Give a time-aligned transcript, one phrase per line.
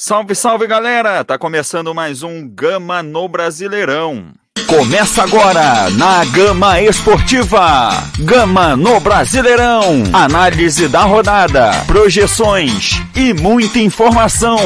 [0.00, 1.24] Salve, salve galera!
[1.24, 4.32] Tá começando mais um Gama no Brasileirão.
[4.68, 7.90] Começa agora na Gama Esportiva.
[8.20, 10.04] Gama no Brasileirão.
[10.12, 14.58] Análise da rodada, projeções e muita informação.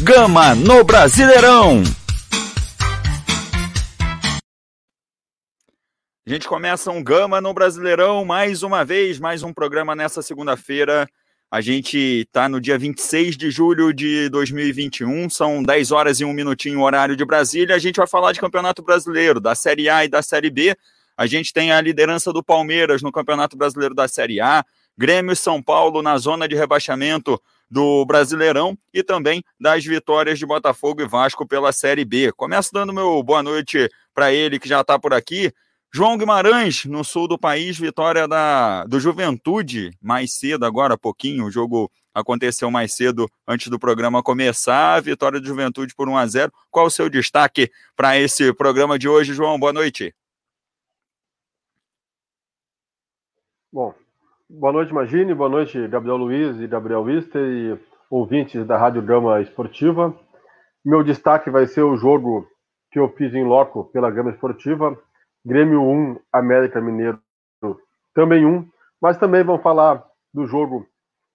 [0.00, 1.82] Gama no Brasileirão.
[6.24, 11.08] A gente começa um Gama no Brasileirão mais uma vez, mais um programa nessa segunda-feira.
[11.48, 16.32] A gente está no dia 26 de julho de 2021, são 10 horas e 1
[16.32, 17.76] minutinho horário de Brasília.
[17.76, 20.76] A gente vai falar de Campeonato Brasileiro, da Série A e da Série B.
[21.16, 24.64] A gente tem a liderança do Palmeiras no Campeonato Brasileiro da Série A,
[24.98, 27.40] Grêmio e São Paulo na zona de rebaixamento
[27.70, 32.32] do Brasileirão e também das vitórias de Botafogo e Vasco pela Série B.
[32.32, 35.52] Começo dando meu boa noite para ele que já está por aqui.
[35.96, 41.46] João Guimarães, no sul do país, vitória da, do Juventude, mais cedo, agora há pouquinho,
[41.46, 46.26] o jogo aconteceu mais cedo antes do programa começar, vitória do Juventude por 1 a
[46.26, 49.58] 0 Qual o seu destaque para esse programa de hoje, João?
[49.58, 50.14] Boa noite.
[53.72, 53.94] Bom,
[54.50, 57.78] boa noite, Magine, boa noite, Gabriel Luiz e Gabriel Wister e
[58.10, 60.14] ouvintes da Rádio Gama Esportiva.
[60.84, 62.46] Meu destaque vai ser o jogo
[62.92, 64.94] que eu fiz em loco pela Gama Esportiva,
[65.46, 67.22] Grêmio 1, América Mineiro
[68.12, 68.68] também 1,
[69.00, 70.84] mas também vão falar do jogo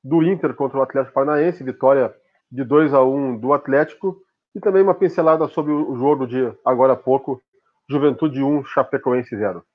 [0.04, 2.14] do Inter contra o Atlético Paranaense, vitória
[2.52, 4.22] de 2 a 1 do Atlético,
[4.54, 7.42] e também uma pincelada sobre o jogo de agora há pouco,
[7.89, 9.66] Juventude 1, Chapecoense 0.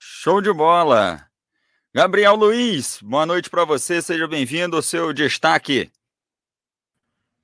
[0.00, 1.28] Show de bola!
[1.94, 5.92] Gabriel Luiz, boa noite para você, seja bem-vindo ao seu destaque.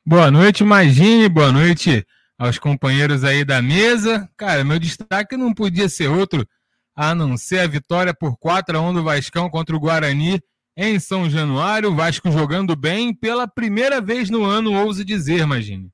[0.04, 2.04] Boa noite, Magine, boa noite
[2.38, 4.28] aos companheiros aí da mesa.
[4.36, 6.46] Cara, meu destaque não podia ser outro
[6.94, 10.40] a não ser a vitória por 4 a 1 do Vascão contra o Guarani
[10.76, 11.90] em São Januário.
[11.90, 15.90] O Vasco jogando bem pela primeira vez no ano, ouse dizer, imagine.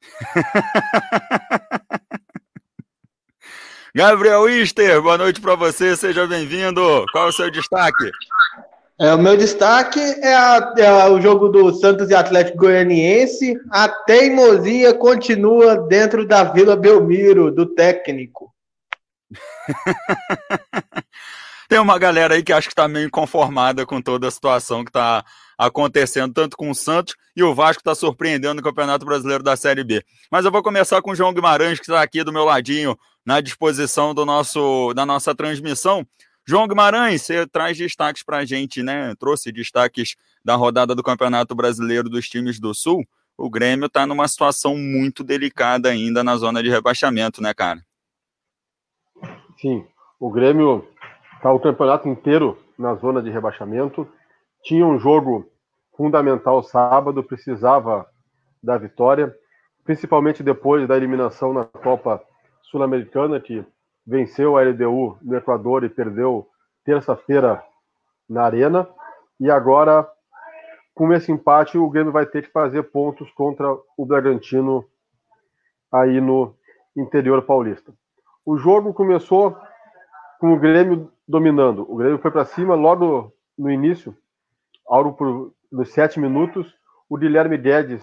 [3.94, 7.04] Gabriel Ister, boa noite para você, seja bem-vindo.
[7.10, 8.10] Qual é o seu destaque?
[9.00, 13.56] É, o meu destaque é, a, é, o jogo do Santos e Atlético Goianiense.
[13.70, 18.52] A teimosia continua dentro da Vila Belmiro, do técnico.
[21.68, 24.90] Tem uma galera aí que acho que está meio conformada com toda a situação que
[24.90, 25.24] está
[25.56, 29.84] acontecendo, tanto com o Santos e o Vasco está surpreendendo no Campeonato Brasileiro da Série
[29.84, 30.02] B.
[30.30, 33.40] Mas eu vou começar com o João Guimarães, que está aqui do meu ladinho, na
[33.40, 36.04] disposição do nosso, da nossa transmissão.
[36.50, 39.14] João Guimarães, você traz destaques para a gente, né?
[39.16, 43.04] Trouxe destaques da rodada do Campeonato Brasileiro dos times do Sul.
[43.36, 47.84] O Grêmio está numa situação muito delicada ainda na zona de rebaixamento, né, cara?
[49.60, 49.84] Sim,
[50.18, 50.88] o Grêmio
[51.36, 54.08] está o campeonato inteiro na zona de rebaixamento.
[54.62, 55.52] Tinha um jogo
[55.98, 58.06] fundamental sábado, precisava
[58.62, 59.36] da vitória,
[59.84, 62.22] principalmente depois da eliminação na Copa
[62.62, 63.62] Sul-Americana, que
[64.08, 66.48] venceu a LDU no Equador e perdeu
[66.82, 67.62] terça-feira
[68.26, 68.88] na Arena.
[69.38, 70.08] E agora,
[70.94, 73.66] com esse empate, o Grêmio vai ter que fazer pontos contra
[73.98, 74.82] o Bragantino
[75.92, 76.54] aí no
[76.96, 77.92] interior paulista.
[78.46, 79.54] O jogo começou
[80.40, 81.82] com o Grêmio dominando.
[81.82, 84.16] O Grêmio foi para cima logo no início,
[84.86, 86.74] algo por nos sete minutos.
[87.10, 88.02] O Guilherme Guedes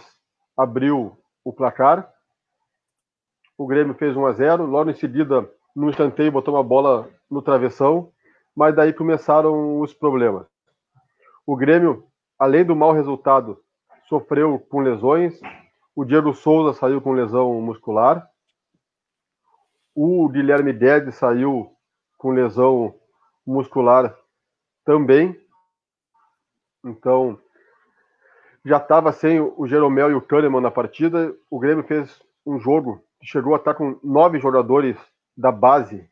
[0.56, 2.08] abriu o placar.
[3.58, 4.66] O Grêmio fez 1 a 0.
[4.66, 8.12] Logo em seguida, no escanteio, botou uma bola no travessão,
[8.56, 10.48] mas daí começaram os problemas.
[11.46, 12.08] O Grêmio,
[12.40, 13.60] além do mau resultado,
[14.08, 15.40] sofreu com lesões.
[15.96, 18.28] O Diego Souza saiu com lesão muscular.
[19.94, 21.72] O Guilherme Guedes saiu
[22.18, 22.96] com lesão
[23.46, 24.16] muscular
[24.86, 25.40] também.
[26.84, 27.38] Então,
[28.64, 31.36] já estava sem o Jeromel e o Kahneman na partida.
[31.50, 34.98] O Grêmio fez um jogo que chegou a estar com nove jogadores
[35.36, 36.10] da base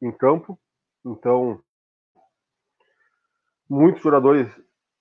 [0.00, 0.58] em campo.
[1.04, 1.60] Então,
[3.68, 4.48] muitos jogadores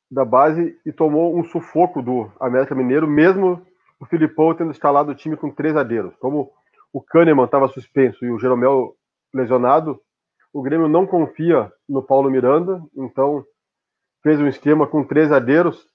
[0.09, 3.66] da base e tomou um sufoco do América Mineiro, mesmo
[3.99, 6.16] o Filipão tendo escalado o time com três zagueiros.
[6.17, 6.52] Como
[6.93, 8.96] o Kahneman estava suspenso e o Jeromel
[9.34, 9.99] lesionado,
[10.53, 13.46] o Grêmio não confia no Paulo Miranda, então
[14.23, 15.87] fez um esquema com três zagueiros.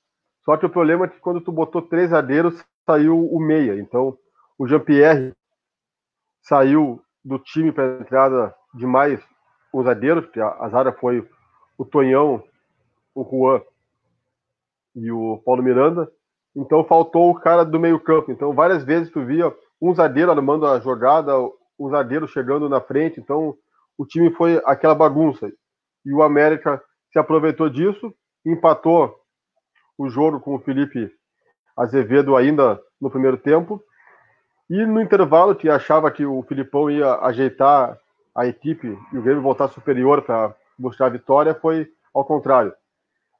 [0.44, 3.78] Só que o problema é que quando tu botou três zagueiros, saiu o meia.
[3.80, 4.18] Então,
[4.58, 5.32] o Jean-Pierre
[6.42, 9.20] saiu do time para a entrada de mais
[9.72, 11.26] os zagueiros, que a, zaga foi
[11.78, 12.42] o Tonhão,
[13.14, 13.62] o Juan
[14.96, 16.10] e o Paulo Miranda.
[16.54, 18.32] Então faltou o cara do meio-campo.
[18.32, 21.32] Então várias vezes tu via um zagueiro armando a jogada,
[21.78, 23.20] um zagueiro chegando na frente.
[23.20, 23.54] Então
[23.96, 25.50] o time foi aquela bagunça.
[26.04, 26.82] E o América
[27.12, 28.12] se aproveitou disso,
[28.44, 29.14] empatou
[29.96, 31.10] o jogo com o Felipe
[31.76, 33.82] Azevedo ainda no primeiro tempo.
[34.70, 37.98] E no intervalo, que achava que o Filipão ia ajeitar
[38.32, 42.72] a equipe e o Grêmio voltar superior para buscar a vitória, foi ao contrário.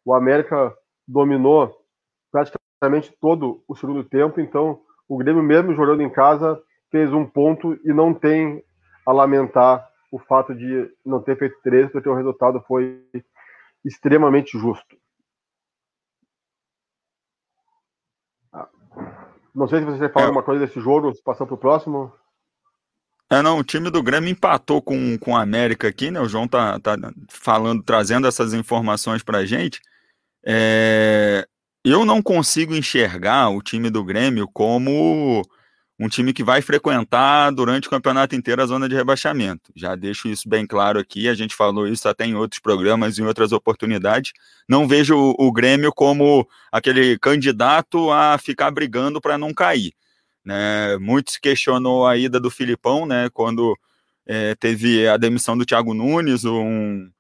[0.05, 1.73] O América dominou
[2.32, 6.61] praticamente todo o segundo tempo, então o Grêmio, mesmo jogando em casa,
[6.91, 8.65] fez um ponto e não tem
[9.06, 13.00] a lamentar o fato de não ter feito três, porque o resultado foi
[13.85, 14.97] extremamente justo.
[18.53, 18.69] Ah,
[19.55, 20.29] não sei se você falar é.
[20.29, 22.12] alguma coisa desse jogo, passar para o próximo.
[23.31, 26.20] É, não, o time do Grêmio empatou com, com a América aqui, né?
[26.20, 26.97] O João tá, tá
[27.29, 29.81] falando, trazendo essas informações pra gente.
[30.44, 31.47] É,
[31.85, 35.43] eu não consigo enxergar o time do Grêmio como
[36.00, 39.70] um time que vai frequentar durante o campeonato inteiro a zona de rebaixamento.
[39.76, 43.26] Já deixo isso bem claro aqui, a gente falou isso até em outros programas, em
[43.26, 44.32] outras oportunidades.
[44.67, 49.93] Não vejo o, Grêmio como aquele candidato a ficar brigando para não cair.
[50.43, 50.97] Né?
[50.97, 53.29] Muito se questionou a ida do Filipão, né?
[53.35, 53.79] quando
[54.25, 57.11] é, teve a demissão do Thiago Nunes, um,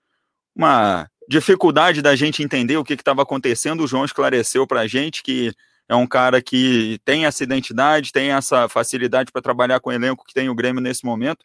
[0.56, 3.84] uma dificuldade da gente entender o que estava acontecendo.
[3.84, 5.52] O João esclareceu para a gente que
[5.90, 10.24] é um cara que tem essa identidade, tem essa facilidade para trabalhar com o elenco
[10.24, 11.44] que tem o Grêmio nesse momento,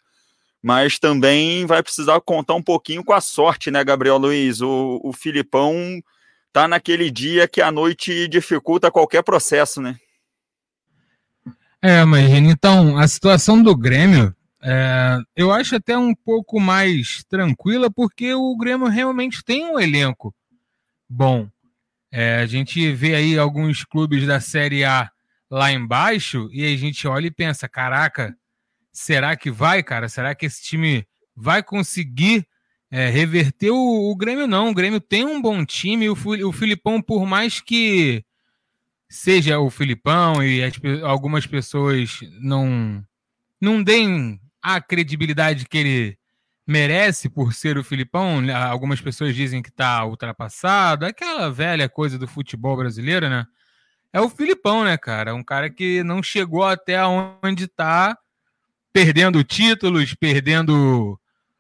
[0.62, 4.62] mas também vai precisar contar um pouquinho com a sorte, né, Gabriel Luiz?
[4.62, 6.00] O, o Filipão
[6.54, 9.96] tá naquele dia que a noite dificulta qualquer processo, né?
[11.82, 12.52] É, imagina.
[12.52, 14.32] Então, a situação do Grêmio,
[14.62, 20.36] é, eu acho até um pouco mais tranquila, porque o Grêmio realmente tem um elenco
[21.10, 21.50] bom.
[22.18, 25.12] É, a gente vê aí alguns clubes da Série A
[25.52, 28.34] lá embaixo e a gente olha e pensa: caraca,
[28.90, 30.08] será que vai, cara?
[30.08, 32.48] Será que esse time vai conseguir
[32.90, 34.48] é, reverter o, o, Grêmio?
[34.48, 36.08] Não, o Grêmio tem um bom time.
[36.08, 38.24] O, o Filipão, por mais que
[39.10, 40.74] seja o Filipão e as,
[41.04, 43.06] algumas pessoas não,
[43.60, 46.18] não deem a credibilidade que ele
[46.68, 48.42] merece por ser o Filipão.
[48.42, 48.54] Né?
[48.54, 51.06] Algumas pessoas dizem que está ultrapassado.
[51.06, 53.46] Aquela velha coisa do futebol brasileiro, né?
[54.12, 55.36] É o Filipão, né, cara?
[55.36, 58.18] Um cara que não chegou até onde está,
[58.94, 61.20] perdendo títulos, perdendo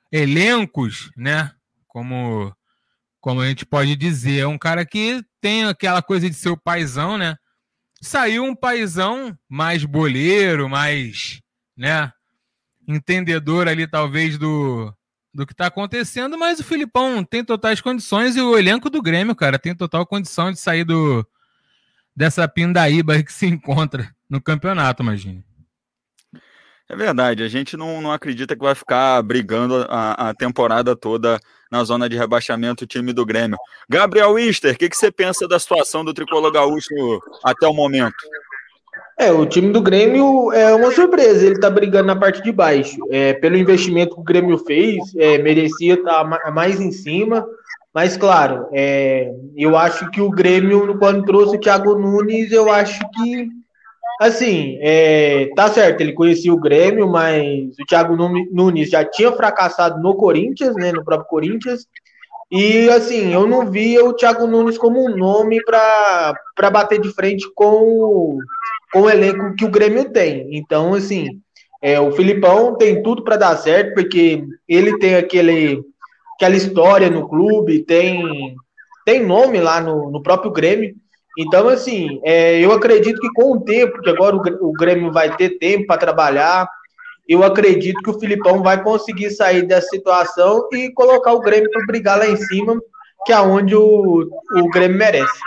[0.10, 1.52] elencos, né?
[1.86, 2.56] Como,
[3.19, 4.40] como a gente pode dizer.
[4.40, 7.36] É um cara que tem aquela coisa de ser o paizão, né?
[8.02, 11.42] Saiu um paizão mais boleiro, mais,
[11.75, 12.10] né?
[12.87, 14.93] Entendedor ali, talvez, do,
[15.33, 19.35] do que está acontecendo, mas o Filipão tem totais condições e o elenco do Grêmio,
[19.35, 21.25] cara, tem total condição de sair do
[22.15, 25.43] dessa pindaíba que se encontra no campeonato, imagine.
[26.87, 31.39] É verdade, a gente não, não acredita que vai ficar brigando a, a temporada toda
[31.71, 33.57] na zona de rebaixamento o time do Grêmio.
[33.89, 36.93] Gabriel Wister, o que, que você pensa da situação do tricolor gaúcho
[37.43, 38.15] até o momento?
[39.18, 42.97] É, o time do Grêmio é uma surpresa, ele tá brigando na parte de baixo.
[43.09, 47.47] É, pelo investimento que o Grêmio fez, é, merecia estar tá mais em cima,
[47.94, 53.00] mas claro, é, eu acho que o Grêmio, quando trouxe o Thiago Nunes, eu acho
[53.12, 53.47] que,
[54.19, 58.18] assim, é, tá certo, ele conhecia o Grêmio, mas o Thiago
[58.51, 61.88] Nunes já tinha fracassado no Corinthians, né, no próprio Corinthians,
[62.51, 67.45] e assim, eu não via o Thiago Nunes como um nome para bater de frente
[67.54, 68.37] com
[68.95, 70.47] com o elenco que o Grêmio tem.
[70.56, 71.42] Então, assim,
[71.81, 75.81] é, o Filipão tem tudo para dar certo, porque ele tem aquele,
[76.35, 78.56] aquela história no clube, tem,
[79.06, 80.95] tem nome lá no, no próprio Grêmio.
[81.37, 85.35] Então, assim, é, eu acredito que com o tempo, que agora o, o Grêmio vai
[85.35, 86.66] ter tempo para trabalhar,
[87.27, 91.85] eu acredito que o Filipão vai conseguir sair dessa situação e colocar o Grêmio para
[91.85, 92.79] brigar lá em cima,
[93.25, 95.39] que é onde o, o Grêmio merece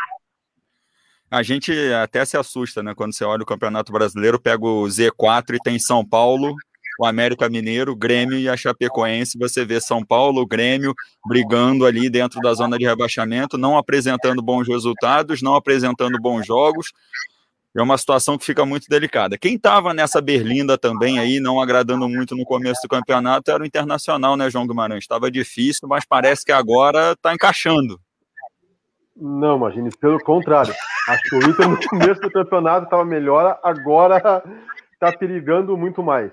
[1.31, 2.95] a gente até se assusta, né?
[2.95, 6.55] Quando você olha o Campeonato Brasileiro, pega o Z4 e tem São Paulo,
[6.99, 9.39] o América Mineiro, Grêmio e a Chapecoense.
[9.39, 10.95] Você vê São Paulo, Grêmio
[11.27, 16.93] brigando ali dentro da zona de rebaixamento, não apresentando bons resultados, não apresentando bons jogos.
[17.79, 19.39] É uma situação que fica muito delicada.
[19.39, 23.67] Quem estava nessa berlinda também aí, não agradando muito no começo do campeonato, era o
[23.67, 25.05] Internacional, né, João Guimarães?
[25.05, 28.01] Estava difícil, mas parece que agora está encaixando.
[29.17, 30.75] Não, imagine, pelo contrário.
[31.09, 34.43] Acho que o Inter no começo do campeonato estava melhor, agora
[34.93, 36.33] está perigando muito mais.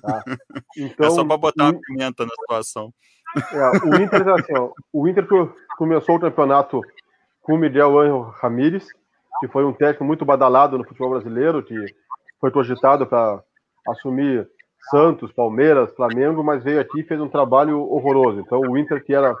[0.00, 0.22] Tá?
[0.76, 2.92] Então, é só para botar uma pimenta na situação.
[3.52, 5.26] É, o Inter, assim, ó, o Inter
[5.76, 6.82] começou o campeonato
[7.40, 8.86] com o Miguel Angel Ramírez,
[9.42, 11.74] que foi um técnico muito badalado no futebol brasileiro, que
[12.40, 13.42] foi cogitado para
[13.88, 14.48] assumir
[14.88, 18.38] Santos, Palmeiras, Flamengo, mas veio aqui e fez um trabalho horroroso.
[18.38, 19.34] Então, o Inter, que era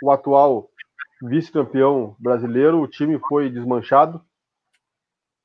[0.00, 0.68] o atual
[1.20, 4.22] vice-campeão brasileiro, o time foi desmanchado,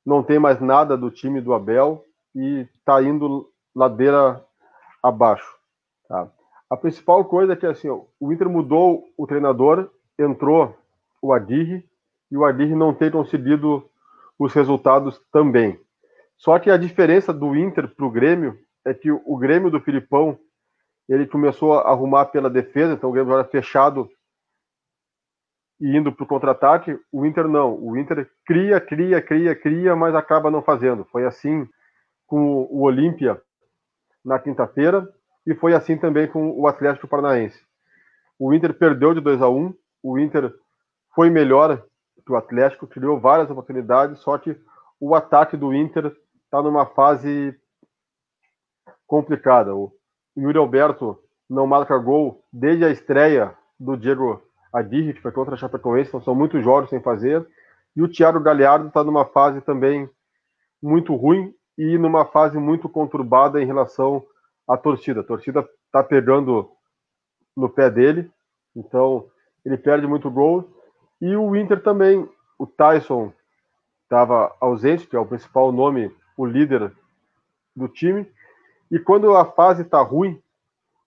[0.06, 2.04] não tem mais nada do time do Abel
[2.36, 4.44] e está indo ladeira
[5.02, 5.56] abaixo.
[6.08, 6.30] Tá?
[6.70, 10.78] A principal coisa é que assim, o Inter mudou o treinador, entrou
[11.20, 11.84] o Aguirre
[12.30, 13.88] e o Aguirre não tem conseguido
[14.38, 15.80] os resultados também.
[16.36, 20.38] Só que a diferença do Inter para o Grêmio é que o Grêmio do Filipão
[21.08, 24.08] ele começou a arrumar pela defesa, então o Grêmio era fechado
[25.80, 26.98] e indo para o contra-ataque.
[27.10, 27.74] O Inter não.
[27.74, 31.04] O Inter cria, cria, cria, cria, mas acaba não fazendo.
[31.06, 31.68] Foi assim
[32.26, 33.40] com o Olímpia
[34.24, 35.08] na quinta-feira
[35.46, 37.58] e foi assim também com o Atlético Paranaense.
[38.38, 40.54] O Inter perdeu de 2 a 1 o Inter
[41.14, 41.84] foi melhor
[42.28, 44.54] que o Atlético, criou várias oportunidades, só que
[45.00, 47.58] o ataque do Inter está numa fase
[49.06, 49.74] complicada.
[49.74, 49.90] O
[50.36, 51.18] Yuri Alberto
[51.48, 56.20] não marca gol desde a estreia do Diego Aguirre, que foi contra a Chapecoense, então
[56.20, 57.46] são muitos jogos sem fazer.
[57.96, 60.08] E o Thiago Galhardo está numa fase também
[60.82, 64.22] muito ruim e numa fase muito conturbada em relação
[64.68, 65.20] à torcida.
[65.20, 66.70] A torcida está pegando
[67.56, 68.30] no pé dele,
[68.76, 69.30] então
[69.64, 70.77] ele perde muito gol.
[71.20, 73.32] E o Inter também, o Tyson
[74.04, 76.92] estava ausente, que é o principal nome, o líder
[77.74, 78.30] do time.
[78.90, 80.40] E quando a fase está ruim,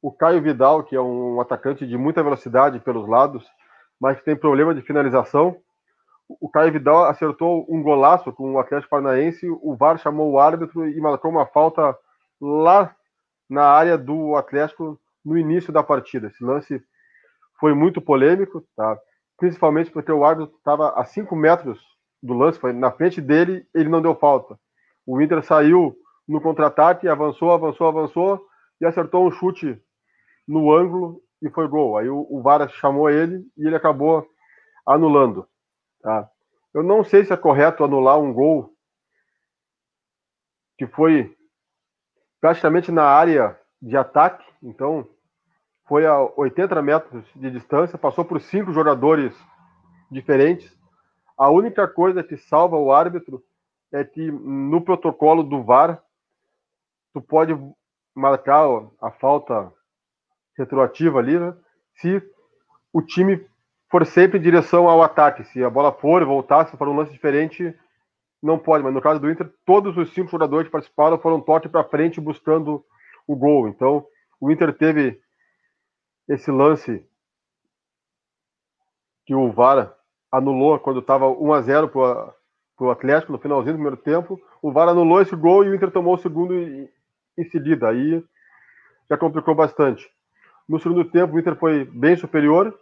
[0.01, 3.45] o Caio Vidal, que é um atacante de muita velocidade pelos lados,
[3.99, 5.57] mas que tem problema de finalização,
[6.39, 10.87] o Caio Vidal acertou um golaço com o Atlético Paranaense, o VAR chamou o árbitro
[10.87, 11.95] e marcou uma falta
[12.39, 12.95] lá
[13.49, 16.27] na área do Atlético no início da partida.
[16.27, 16.81] Esse lance
[17.59, 18.97] foi muito polêmico, tá?
[19.41, 21.79] Principalmente porque o árbitro estava a 5 metros
[22.21, 24.55] do lance, foi na frente dele, ele não deu falta.
[25.03, 28.47] O Inter saiu no contra-ataque, avançou, avançou, avançou
[28.79, 29.81] e acertou um chute
[30.47, 31.97] no ângulo e foi gol.
[31.97, 34.29] Aí o, o VAR chamou ele e ele acabou
[34.85, 35.47] anulando.
[36.03, 36.29] Tá?
[36.71, 38.71] Eu não sei se é correto anular um gol
[40.77, 41.35] que foi
[42.39, 45.09] praticamente na área de ataque, então
[45.91, 49.35] foi a 80 metros de distância, passou por cinco jogadores
[50.09, 50.73] diferentes.
[51.37, 53.43] A única coisa que salva o árbitro
[53.91, 56.01] é que no protocolo do VAR
[57.13, 57.59] tu pode
[58.15, 58.63] marcar
[59.01, 59.69] a falta
[60.57, 61.53] retroativa ali, né?
[61.95, 62.23] se
[62.93, 63.45] o time
[63.89, 65.43] for sempre em direção ao ataque.
[65.43, 67.75] Se a bola for voltar, se for um lance diferente,
[68.41, 68.81] não pode.
[68.81, 72.21] Mas no caso do Inter, todos os cinco jogadores que participaram foram toque para frente
[72.21, 72.81] buscando
[73.27, 73.67] o gol.
[73.67, 74.05] Então,
[74.39, 75.19] o Inter teve
[76.33, 77.05] esse lance
[79.25, 79.93] que o VAR
[80.31, 82.33] anulou quando estava 1 a 0 para
[82.79, 84.41] o Atlético no finalzinho do primeiro tempo.
[84.61, 86.89] O VAR anulou esse gol e o Inter tomou o segundo em,
[87.51, 87.89] seguida.
[87.89, 88.23] Aí
[89.09, 90.09] já complicou bastante.
[90.67, 92.79] No segundo tempo, o Inter foi bem superior,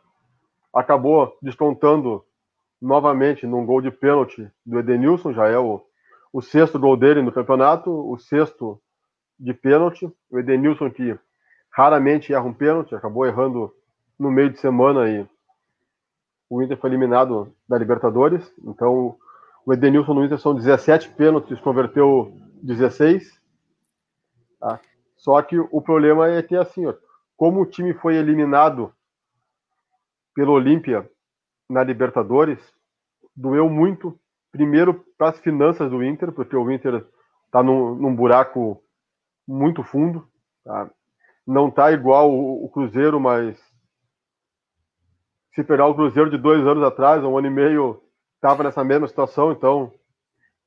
[0.71, 2.23] acabou descontando
[2.79, 5.83] novamente num gol de pênalti do Edenilson, já é o,
[6.31, 8.79] o sexto gol dele no campeonato, o sexto
[9.39, 10.05] de pênalti.
[10.29, 11.17] O Edenilson que
[11.79, 13.73] raramente erra um pênalti, acabou errando
[14.19, 15.25] no meio de semana e
[16.49, 18.53] o Inter foi eliminado da Libertadores.
[18.65, 19.17] Então,
[19.65, 23.41] o Edenilson no Inter são 17 pênaltis, converteu 16.
[24.59, 24.77] Tá?
[25.15, 26.93] Só que o problema é que, assim, ó,
[27.37, 28.91] como o time foi eliminado
[30.35, 31.09] pelo Olímpia
[31.69, 32.59] na Libertadores,
[33.33, 34.19] doeu muito,
[34.51, 37.05] primeiro para as finanças do Inter, porque o Inter
[37.45, 38.83] está num, num, buraco
[39.47, 40.27] muito fundo.
[40.65, 40.91] Tá?
[41.45, 43.57] Não está igual o, o, Cruzeiro, mas
[45.53, 48.01] se pegar o Cruzeiro de dois anos atrás, um ano e meio,
[48.35, 49.91] estava nessa mesma situação, então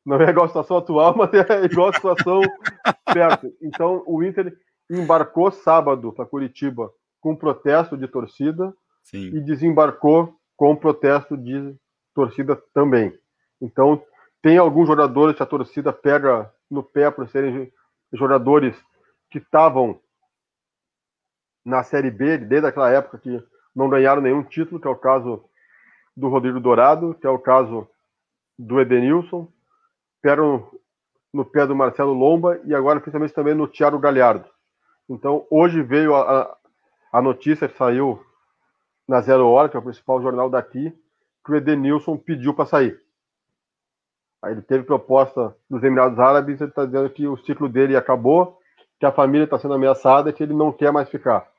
[0.05, 2.41] não é igual a situação atual, mas é igual a situação
[3.13, 3.53] perto.
[3.63, 4.57] Então o Inter
[4.91, 8.75] embarcou sábado para Curitiba com protesto de torcida
[9.05, 9.29] Sim.
[9.29, 11.75] e desembarcou com protesto de
[12.15, 13.17] torcida também.
[13.61, 14.03] Então,
[14.43, 17.73] tem alguns jogadores que a torcida pega no pé por serem
[18.13, 18.77] jogadores
[19.31, 20.01] que estavam
[21.65, 23.43] na Série B, desde aquela época que
[23.75, 25.45] não ganharam nenhum título, que é o caso
[26.17, 27.89] do Rodrigo Dourado, que é o caso
[28.59, 29.49] do Edenilson,
[30.21, 30.69] pegam
[31.33, 34.49] no pé do Marcelo Lomba e agora principalmente também no Thiago Galhardo.
[35.09, 36.57] Então, hoje veio a,
[37.13, 38.25] a notícia que saiu
[39.09, 40.97] na Zero Hora, que é o principal jornal daqui,
[41.45, 43.01] que o Edenilson pediu para sair.
[44.43, 48.59] Aí ele teve proposta dos Emirados Árabes, ele está dizendo que o ciclo dele acabou,
[48.99, 51.52] que a família está sendo ameaçada e que ele não quer mais ficar.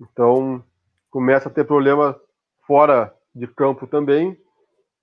[0.00, 0.64] Então,
[1.10, 2.18] começa a ter problema
[2.66, 4.36] fora de campo também.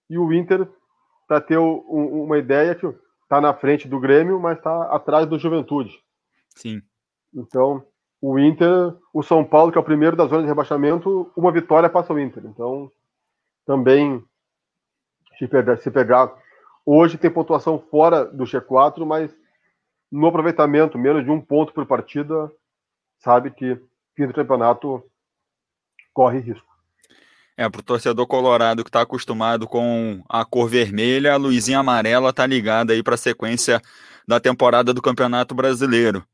[0.09, 0.67] E o Inter,
[1.27, 2.77] para ter um, uma ideia,
[3.23, 6.01] está na frente do Grêmio, mas está atrás do Juventude.
[6.55, 6.81] Sim.
[7.33, 7.83] Então,
[8.21, 11.89] o Inter, o São Paulo, que é o primeiro da zona de rebaixamento, uma vitória
[11.89, 12.43] passa o Inter.
[12.45, 12.91] Então,
[13.65, 14.23] também,
[15.37, 16.33] se pegar, se pegar,
[16.85, 19.35] hoje tem pontuação fora do G4, mas
[20.11, 22.51] no aproveitamento, menos de um ponto por partida,
[23.19, 23.79] sabe que
[24.17, 25.03] fim do campeonato
[26.11, 26.65] corre risco.
[27.55, 32.33] É, para o torcedor colorado que está acostumado com a cor vermelha, a luzinha amarela
[32.33, 33.81] tá ligada aí para a sequência
[34.27, 36.25] da temporada do Campeonato Brasileiro.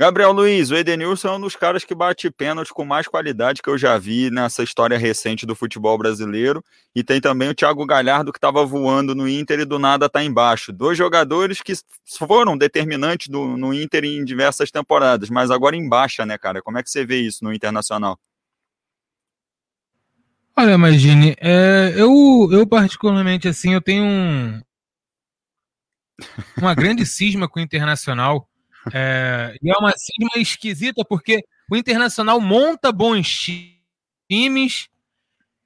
[0.00, 3.68] Gabriel Luiz, o Edenilson é um dos caras que bate pênalti com mais qualidade que
[3.68, 6.64] eu já vi nessa história recente do futebol brasileiro.
[6.94, 10.22] E tem também o Thiago Galhardo que estava voando no Inter e do nada está
[10.22, 10.72] embaixo.
[10.72, 11.72] Dois jogadores que
[12.06, 16.62] foram determinantes do, no Inter em diversas temporadas, mas agora em baixa, né, cara?
[16.62, 18.16] Como é que você vê isso no Internacional?
[20.56, 24.60] Olha, imagine, é, eu, eu particularmente assim, eu tenho um,
[26.56, 28.48] uma grande cisma com o Internacional.
[28.92, 33.46] É, e é uma cisma esquisita, porque o Internacional monta bons
[34.28, 34.88] times.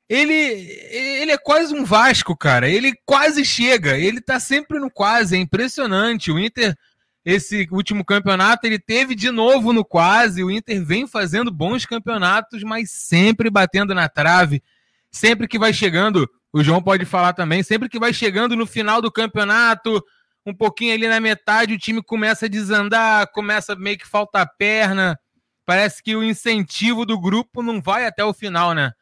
[0.08, 2.68] Ele, ele é quase um Vasco, cara.
[2.68, 3.96] Ele quase chega.
[3.96, 5.36] Ele tá sempre no quase.
[5.36, 6.30] É impressionante.
[6.30, 6.76] O Inter,
[7.24, 10.44] esse último campeonato, ele teve de novo no quase.
[10.44, 14.62] O Inter vem fazendo bons campeonatos, mas sempre batendo na trave.
[15.10, 19.00] Sempre que vai chegando, o João pode falar também, sempre que vai chegando no final
[19.00, 20.02] do campeonato,
[20.44, 25.18] um pouquinho ali na metade, o time começa a desandar, começa meio que faltar perna.
[25.64, 28.92] Parece que o incentivo do grupo não vai até o final, né?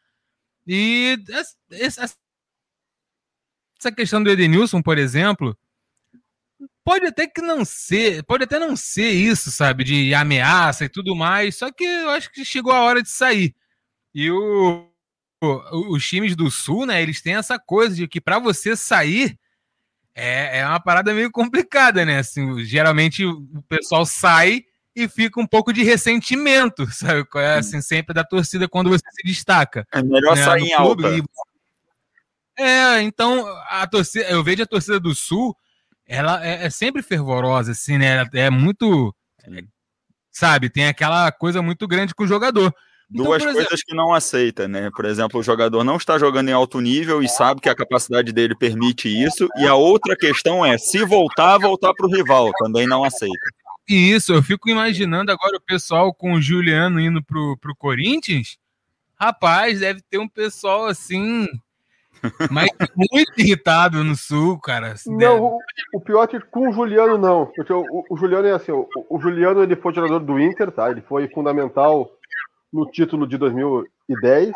[0.67, 1.17] E
[1.71, 2.15] essa
[3.95, 5.57] questão do Edenilson, por exemplo,
[6.83, 11.15] pode até que não ser, pode até não ser isso, sabe, de ameaça e tudo
[11.15, 13.55] mais, só que eu acho que chegou a hora de sair.
[14.13, 14.87] E o,
[15.41, 19.39] o os times do Sul, né, eles têm essa coisa de que para você sair,
[20.15, 22.19] é, é uma parada meio complicada, né?
[22.19, 24.65] Assim, geralmente o pessoal sai
[24.95, 27.25] e fica um pouco de ressentimento, sabe?
[27.35, 29.87] É, assim, sempre da torcida quando você se destaca.
[29.93, 30.43] É melhor né?
[30.43, 31.09] sair em alta.
[31.09, 31.23] E...
[32.57, 35.55] É, então a torcida, eu vejo a torcida do Sul,
[36.05, 38.27] ela é, é sempre fervorosa, assim, né?
[38.33, 39.15] É muito,
[40.29, 40.69] sabe?
[40.69, 42.75] Tem aquela coisa muito grande com o jogador.
[43.13, 44.89] Então, duas exemplo, coisas que não aceita, né?
[44.95, 48.31] Por exemplo, o jogador não está jogando em alto nível e sabe que a capacidade
[48.31, 49.49] dele permite isso.
[49.57, 53.35] E a outra questão é, se voltar, voltar para o rival, também não aceita.
[53.87, 58.57] Isso, eu fico imaginando agora o pessoal com o Juliano indo pro, pro Corinthians.
[59.19, 61.47] Rapaz, deve ter um pessoal assim,
[62.49, 64.95] mas muito irritado no sul, cara.
[65.05, 65.59] Não, o,
[65.93, 67.47] o, pior é que com o Juliano não.
[67.47, 70.71] Porque o, o, o Juliano é assim, o, o Juliano ele foi jogador do Inter,
[70.71, 70.89] tá?
[70.89, 72.09] Ele foi fundamental
[72.71, 74.53] no título de 2010,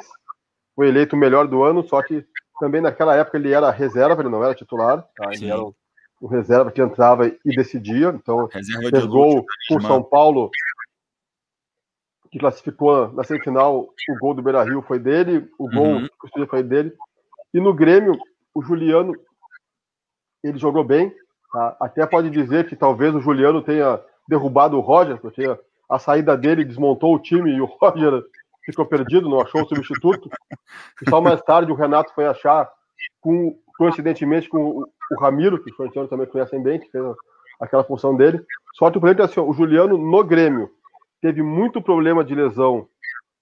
[0.75, 2.25] foi eleito o melhor do ano, só que
[2.60, 5.28] também naquela época ele era reserva, ele não era titular, tá?
[5.28, 5.51] ele Sim.
[5.51, 5.75] era o,
[6.21, 10.49] o, reserva que entrava e decidia, então reserva fez gol por São Paulo,
[12.32, 16.47] que classificou na semifinal, o gol do Beira-Rio foi dele, o gol uhum.
[16.49, 16.93] foi dele,
[17.54, 18.17] e no Grêmio,
[18.54, 19.13] o Juliano,
[20.43, 21.13] ele jogou bem,
[21.51, 21.78] tá?
[21.80, 25.43] até pode dizer que talvez o Juliano tenha derrubado o Roger, porque
[25.89, 28.24] a saída dele desmontou o time e o Roger
[28.65, 30.30] ficou perdido, não achou o substituto.
[31.02, 32.69] E só mais tarde o Renato foi achar,
[33.21, 37.04] com, coincidentemente, com o, Ramiro, que foi o também conhecem bem, que fez
[37.60, 38.43] aquela função dele.
[38.74, 40.69] Só que o problema é assim, o Juliano no Grêmio
[41.21, 42.88] teve muito problema de lesão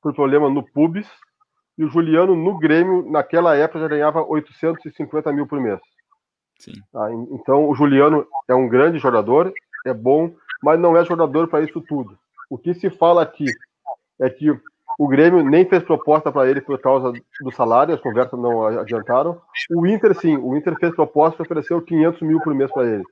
[0.02, 1.08] por problema no pubis,
[1.78, 5.80] e o Juliano no Grêmio, naquela época, já ganhava 850 mil por mês.
[6.92, 7.12] Tá?
[7.32, 9.52] Então, o Juliano é um grande jogador,
[9.86, 12.18] é bom, mas não é jogador para isso tudo.
[12.54, 13.46] O que se fala aqui
[14.22, 14.48] é que
[15.00, 17.12] o Grêmio nem fez proposta para ele por causa
[17.42, 19.42] do salário, as conversas não adiantaram.
[19.72, 23.04] O Inter, sim, o Inter fez proposta e ofereceu 500 mil por mês para ele.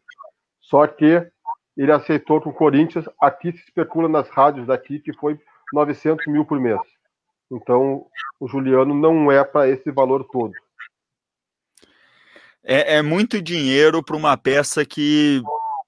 [0.61, 1.27] Só que
[1.75, 3.09] ele aceitou com o Corinthians.
[3.19, 5.39] Aqui se especula nas rádios daqui que foi
[5.73, 6.79] 900 mil por mês.
[7.51, 8.05] Então,
[8.39, 10.53] o Juliano não é para esse valor todo.
[12.63, 15.41] É, é muito dinheiro para uma peça que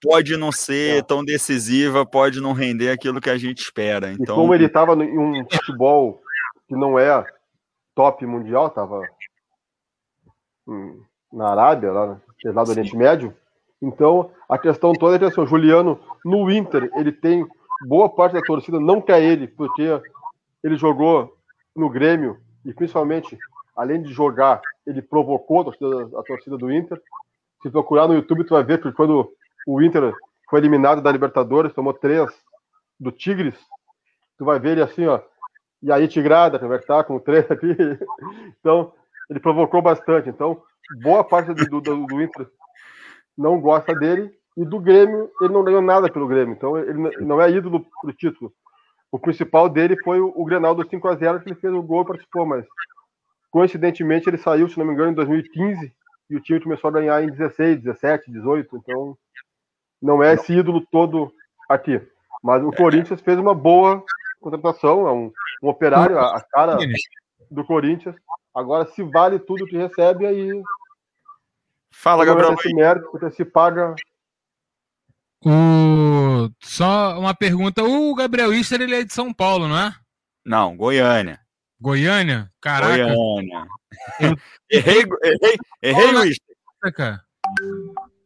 [0.03, 1.01] pode não ser é.
[1.01, 4.11] tão decisiva, pode não render aquilo que a gente espera.
[4.11, 4.35] Então...
[4.35, 6.21] E como ele estava em um futebol
[6.67, 7.25] que não é
[7.95, 9.01] top mundial, estava
[11.31, 13.33] na Arábia, lá, lá do Oriente Médio,
[13.81, 17.45] então a questão toda é que assim, o Juliano, no Inter, ele tem
[17.87, 20.01] boa parte da torcida não quer ele, porque
[20.63, 21.35] ele jogou
[21.75, 23.37] no Grêmio e principalmente,
[23.75, 27.01] além de jogar, ele provocou a torcida, a torcida do Inter.
[27.61, 29.33] Se procurar no YouTube, tu vai ver que quando
[29.67, 30.13] o Inter
[30.49, 32.29] foi eliminado da Libertadores, tomou três
[32.99, 33.55] do Tigres.
[34.37, 35.19] Tu vai ver ele assim, ó.
[35.81, 37.03] E aí, Tigrada, como é que tá?
[37.03, 37.75] Com três aqui.
[38.59, 38.93] Então,
[39.29, 40.29] ele provocou bastante.
[40.29, 40.61] Então,
[41.01, 42.47] boa parte do, do, do Inter
[43.37, 44.33] não gosta dele.
[44.55, 46.53] E do Grêmio, ele não ganhou nada pelo Grêmio.
[46.53, 48.53] Então, ele não é ídolo pro título.
[49.11, 52.07] O principal dele foi o, o Grenal do 5x0, que ele fez o gol e
[52.07, 52.65] participou, mas
[53.53, 55.93] Coincidentemente, ele saiu, se não me engano, em 2015
[56.27, 58.77] e o time começou a ganhar em 16, 17, 18.
[58.77, 59.15] Então,
[60.03, 61.33] não é esse ídolo todo
[61.69, 62.01] aqui.
[62.43, 64.03] Mas o Corinthians fez uma boa
[64.41, 65.31] contratação, é um,
[65.63, 66.77] um operário, a, a cara
[67.49, 68.15] do Corinthians.
[68.53, 70.61] Agora, se vale tudo que recebe, aí.
[71.93, 72.53] Fala, Gabriel.
[72.53, 73.95] Esse mérito, porque se paga.
[75.45, 76.49] O...
[76.61, 79.95] Só uma pergunta: o Gabriel Ister ele é de São Paulo, não é?
[80.45, 81.39] Não, Goiânia.
[81.79, 82.51] Goiânia?
[82.59, 82.97] Caraca.
[82.97, 83.65] Goiânia.
[84.19, 84.35] Eu...
[84.69, 86.37] errei, errei, errei, Luiz.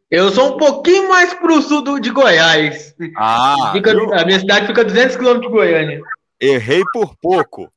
[0.09, 2.95] Eu sou um pouquinho mais pro sul do, de Goiás.
[3.17, 6.01] Ah, fica, a minha cidade fica a 200 quilômetros de Goiânia.
[6.39, 7.69] Errei por pouco.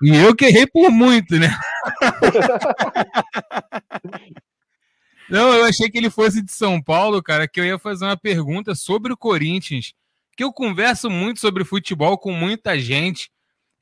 [0.00, 1.50] E eu que errei por muito, né?
[5.28, 8.16] Não, eu achei que ele fosse de São Paulo, cara, que eu ia fazer uma
[8.16, 9.92] pergunta sobre o Corinthians.
[10.36, 13.30] Que eu converso muito sobre futebol com muita gente.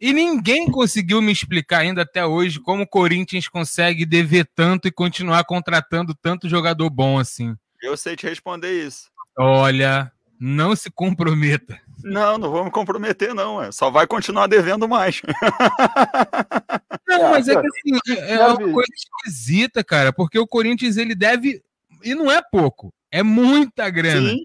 [0.00, 4.92] E ninguém conseguiu me explicar ainda até hoje como o Corinthians consegue dever tanto e
[4.92, 7.56] continuar contratando tanto jogador bom assim.
[7.82, 9.10] Eu sei te responder isso.
[9.36, 11.80] Olha, não se comprometa.
[12.02, 13.60] Não, não vamos comprometer, não.
[13.60, 13.72] É.
[13.72, 15.20] Só vai continuar devendo mais.
[17.08, 21.14] Não, mas é que assim, é, é uma coisa esquisita, cara, porque o Corinthians ele
[21.14, 21.62] deve.
[22.04, 24.28] E não é pouco, é muita grana.
[24.28, 24.42] Sim,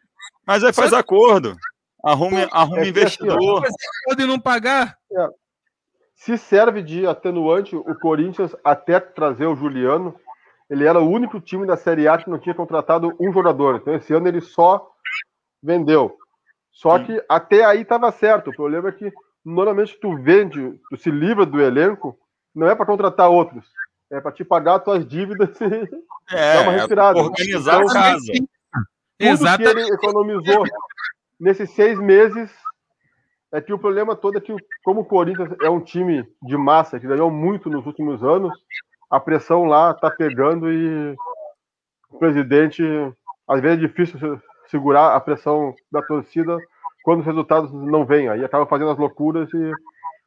[0.47, 0.97] mas aí faz Só...
[0.97, 1.57] acordo.
[2.03, 3.63] Arrume, arrume é investidor.
[4.05, 4.97] Pode não pagar.
[5.11, 5.27] É.
[6.23, 10.15] Se serve de atenuante, o Corinthians, até trazer o Juliano,
[10.69, 13.75] ele era o único time da Série A que não tinha contratado um jogador.
[13.75, 14.89] Então, esse ano ele só
[15.61, 16.15] vendeu.
[16.71, 17.03] Só Sim.
[17.03, 18.51] que até aí estava certo.
[18.51, 19.11] O problema é que
[19.43, 22.17] normalmente tu vende, tu se livra do elenco,
[22.55, 23.65] não é para contratar outros,
[24.09, 27.19] é para te pagar as tuas dívidas e é, dar uma respirada.
[27.19, 28.31] Organizar então, a casa.
[28.31, 28.47] Tudo
[29.19, 29.73] Exatamente.
[29.73, 30.63] que ele economizou
[31.37, 32.49] nesses seis meses
[33.53, 36.99] é que o problema todo é que, como o Corinthians é um time de massa
[36.99, 38.51] que ganhou muito nos últimos anos,
[39.09, 41.15] a pressão lá tá pegando e
[42.09, 42.83] o presidente,
[43.47, 46.57] às vezes é difícil segurar a pressão da torcida
[47.03, 48.27] quando os resultados não vêm.
[48.27, 49.71] Aí acaba fazendo as loucuras e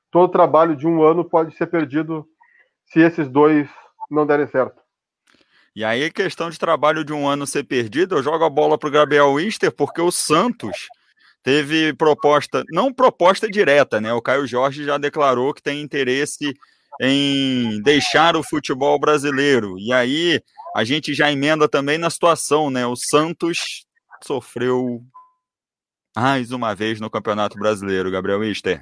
[0.09, 2.25] todo o trabalho de um ano pode ser perdido
[2.87, 3.69] se esses dois
[4.09, 4.81] não derem certo.
[5.75, 8.89] E aí, questão de trabalho de um ano ser perdido, eu jogo a bola para
[8.89, 10.89] o Gabriel Winster, porque o Santos
[11.47, 14.13] teve proposta, não proposta direta, né?
[14.13, 16.53] O Caio Jorge já declarou que tem interesse
[17.01, 19.79] em deixar o futebol brasileiro.
[19.79, 20.43] E aí
[20.75, 22.85] a gente já emenda também na situação, né?
[22.85, 23.87] O Santos
[24.25, 25.01] sofreu
[26.17, 28.81] mais uma vez no Campeonato Brasileiro, Gabriel Mister.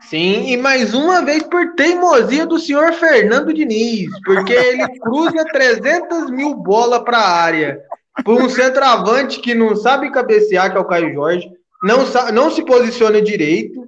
[0.00, 6.28] Sim, e mais uma vez por teimosia do senhor Fernando Diniz, porque ele cruza 300
[6.32, 7.80] mil bolas para a área.
[8.24, 11.48] Por um centroavante que não sabe cabecear, que é o Caio Jorge,
[11.84, 13.86] não, não se posiciona direito.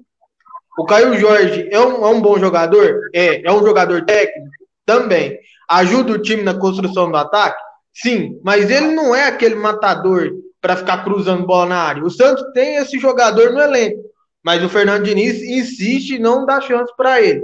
[0.78, 3.00] O Caio Jorge é um, é um bom jogador?
[3.14, 3.42] É.
[3.42, 4.50] É um jogador técnico?
[4.85, 5.38] Também.
[5.68, 7.61] Ajuda o time na construção do ataque?
[7.94, 10.30] Sim, mas ele não é aquele matador
[10.61, 12.04] para ficar cruzando bola na área.
[12.04, 14.02] O Santos tem esse jogador no elenco,
[14.44, 17.42] mas o Fernando Diniz insiste em não dar chance para ele.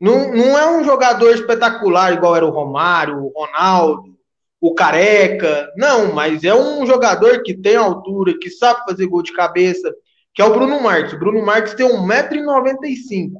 [0.00, 4.16] Não, não é um jogador espetacular igual era o Romário, o Ronaldo,
[4.60, 5.70] o Careca.
[5.76, 9.92] Não, mas é um jogador que tem altura, que sabe fazer gol de cabeça,
[10.34, 11.14] que é o Bruno Marques.
[11.14, 13.32] O Bruno Marques tem 1,95m.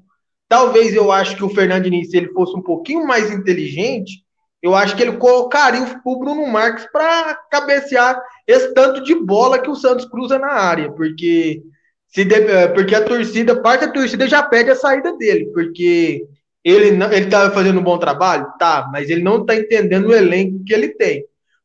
[0.49, 4.25] Talvez eu acho que o Fernando Diniz, se ele fosse um pouquinho mais inteligente,
[4.63, 9.71] eu acho que ele colocaria o Bruno Marques para cabecear esse tanto de bola que
[9.71, 11.63] o Santos cruza na área, porque
[12.09, 12.27] se
[12.75, 16.27] porque a torcida, parte da torcida já pede a saída dele, porque
[16.64, 20.14] ele não, ele tá fazendo um bom trabalho, tá, mas ele não tá entendendo o
[20.14, 21.25] elenco que ele tem.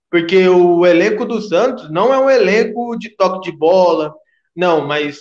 [0.10, 4.14] Porque o elenco do Santos não é um elenco de toque de bola,
[4.56, 5.20] não, mas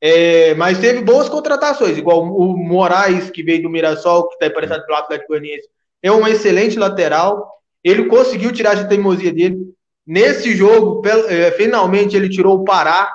[0.00, 4.84] é, mas teve boas contratações, igual o Moraes, que veio do Mirassol, que está emprestado
[4.84, 5.68] pelo Atlético Goianiense,
[6.02, 7.50] é um excelente lateral.
[7.82, 9.58] Ele conseguiu tirar essa teimosia dele.
[10.06, 13.10] Nesse jogo, é, finalmente ele tirou o Pará,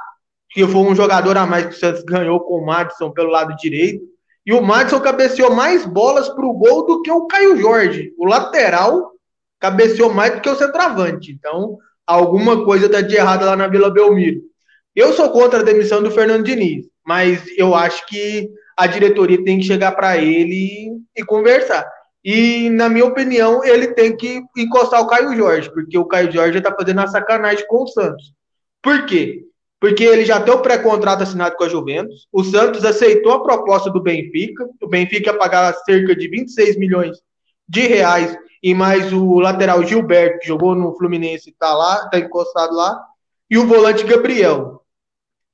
[0.49, 3.55] que foi um jogador a mais que o Santos ganhou com o Madison pelo lado
[3.55, 4.03] direito.
[4.45, 8.12] E o Madison cabeceou mais bolas para o gol do que o Caio Jorge.
[8.17, 9.12] O lateral
[9.60, 11.32] cabeceou mais do que o centroavante.
[11.32, 14.41] Então, alguma coisa está de errado lá na Vila Belmiro.
[14.95, 19.60] Eu sou contra a demissão do Fernando Diniz, mas eu acho que a diretoria tem
[19.60, 21.88] que chegar para ele e conversar.
[22.23, 26.58] E, na minha opinião, ele tem que encostar o Caio Jorge, porque o Caio Jorge
[26.58, 28.34] está fazendo a sacanagem com o Santos.
[28.82, 29.43] Por quê?
[29.81, 33.89] Porque ele já tem o pré-contrato assinado com a Juventus, o Santos aceitou a proposta
[33.89, 37.17] do Benfica, o Benfica pagar cerca de 26 milhões
[37.67, 42.75] de reais, e mais o lateral Gilberto, que jogou no Fluminense, está lá, está encostado
[42.75, 42.95] lá,
[43.49, 44.83] e o volante Gabriel.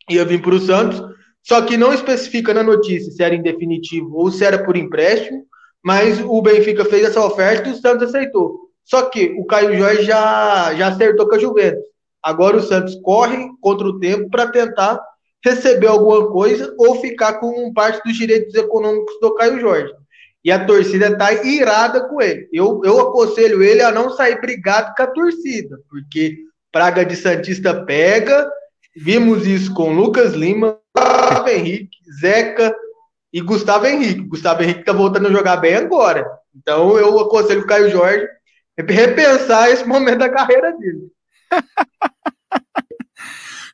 [0.10, 1.02] Ia vir para o Santos,
[1.42, 5.46] só que não especifica na notícia se era em definitivo ou se era por empréstimo,
[5.82, 8.60] mas o Benfica fez essa oferta e o Santos aceitou.
[8.84, 11.97] Só que o Caio Jorge já, já acertou com a Juventus.
[12.24, 15.00] Agora o Santos corre contra o tempo para tentar
[15.44, 19.94] receber alguma coisa ou ficar com parte dos direitos econômicos do Caio Jorge.
[20.44, 22.48] E a torcida está irada com ele.
[22.52, 26.38] Eu, eu aconselho ele a não sair brigado com a torcida, porque
[26.72, 28.50] Praga de Santista pega.
[28.96, 32.76] Vimos isso com Lucas Lima, Gustavo Henrique, Zeca
[33.32, 34.22] e Gustavo Henrique.
[34.22, 36.26] Gustavo Henrique está voltando a jogar bem agora.
[36.56, 38.28] Então eu aconselho o Caio Jorge
[38.88, 41.12] repensar esse momento da carreira dele.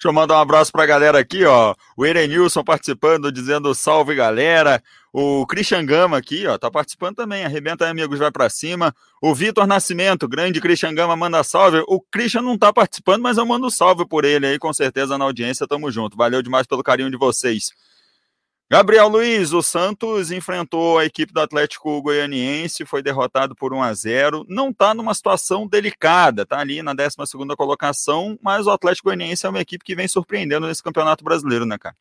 [0.04, 1.74] Deixa eu mandar um abraço para a galera aqui, ó.
[1.96, 4.84] O Erenilson participando, dizendo salve, galera.
[5.14, 7.46] O Christian Gama aqui, ó, tá participando também.
[7.46, 8.94] Arrebenta aí, amigos, vai para cima.
[9.22, 11.84] O Vitor Nascimento, grande Christian Gama, manda salve.
[11.88, 15.24] O Christian não tá participando, mas eu mando salve por ele aí, com certeza na
[15.24, 15.68] audiência.
[15.68, 16.18] Tamo junto.
[16.18, 17.72] Valeu demais pelo carinho de vocês.
[18.74, 23.94] Gabriel Luiz, o Santos enfrentou a equipe do Atlético Goianiense, foi derrotado por 1 a
[23.94, 24.46] 0.
[24.50, 27.16] Não está numa situação delicada, está ali na 12
[27.56, 31.78] colocação, mas o Atlético Goianiense é uma equipe que vem surpreendendo nesse Campeonato Brasileiro, né,
[31.78, 31.96] cara?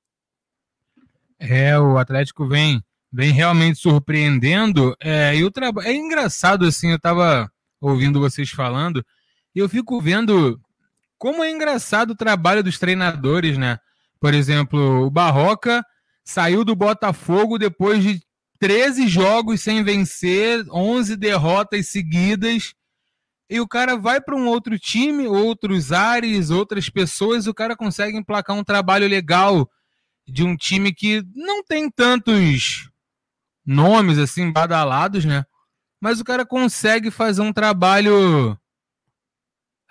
[1.39, 2.83] É, o Atlético vem,
[3.13, 4.97] vem realmente surpreendendo.
[4.99, 9.05] É, e o trabalho é engraçado assim, eu estava ouvindo vocês falando,
[9.55, 10.59] e eu fico vendo
[11.19, 13.77] como é engraçado o trabalho dos treinadores, né?
[14.19, 15.85] Por exemplo, o Barroca
[16.25, 18.23] saiu do Botafogo depois de
[18.59, 22.75] 13 jogos sem vencer, 11 derrotas seguidas.
[23.51, 28.17] E o cara vai para um outro time, outros ares, outras pessoas, o cara consegue
[28.17, 29.69] emplacar um trabalho legal
[30.27, 32.89] de um time que não tem tantos
[33.67, 35.45] nomes assim badalados, né?
[36.01, 38.57] Mas o cara consegue fazer um trabalho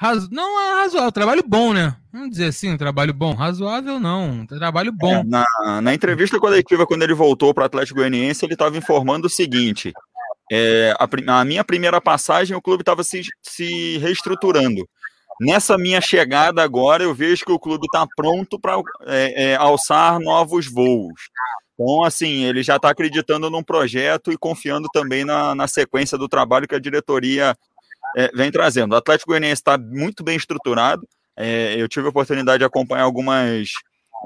[0.01, 0.29] Razo...
[0.31, 1.95] Não é razoável, trabalho bom, né?
[2.11, 3.33] Vamos dizer assim, um trabalho bom.
[3.33, 5.13] Razoável não, um trabalho bom.
[5.13, 9.27] É, na, na entrevista coletiva, quando ele voltou para o Atlético Goianiense, ele estava informando
[9.27, 9.93] o seguinte:
[10.51, 14.85] é, a, a, minha primeira passagem, o clube estava se, se reestruturando.
[15.39, 20.19] Nessa minha chegada agora, eu vejo que o clube está pronto para é, é, alçar
[20.19, 21.29] novos voos.
[21.73, 26.27] Então, assim, ele já está acreditando num projeto e confiando também na, na sequência do
[26.27, 27.55] trabalho que a diretoria
[28.15, 28.91] é, vem trazendo.
[28.91, 31.07] O Atlético Goianiense está muito bem estruturado.
[31.37, 33.69] É, eu tive a oportunidade de acompanhar algumas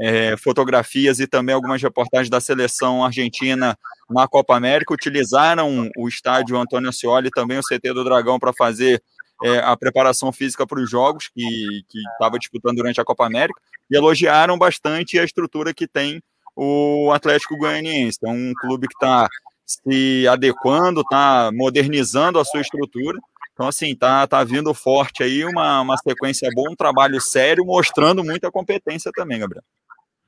[0.01, 3.77] é, fotografias e também algumas reportagens da seleção argentina
[4.09, 4.93] na Copa América.
[4.93, 9.01] Utilizaram o estádio Antônio Ascioli e também o CT do Dragão para fazer
[9.43, 13.95] é, a preparação física para os jogos que estava disputando durante a Copa América e
[13.95, 16.21] elogiaram bastante a estrutura que tem
[16.55, 18.19] o Atlético Goianiense.
[18.23, 19.27] É um clube que está
[19.65, 23.19] se adequando, está modernizando a sua estrutura
[23.55, 28.21] então, assim, tá, tá vindo forte aí, uma, uma sequência boa, um trabalho sério, mostrando
[28.21, 29.63] muita competência também, Gabriel.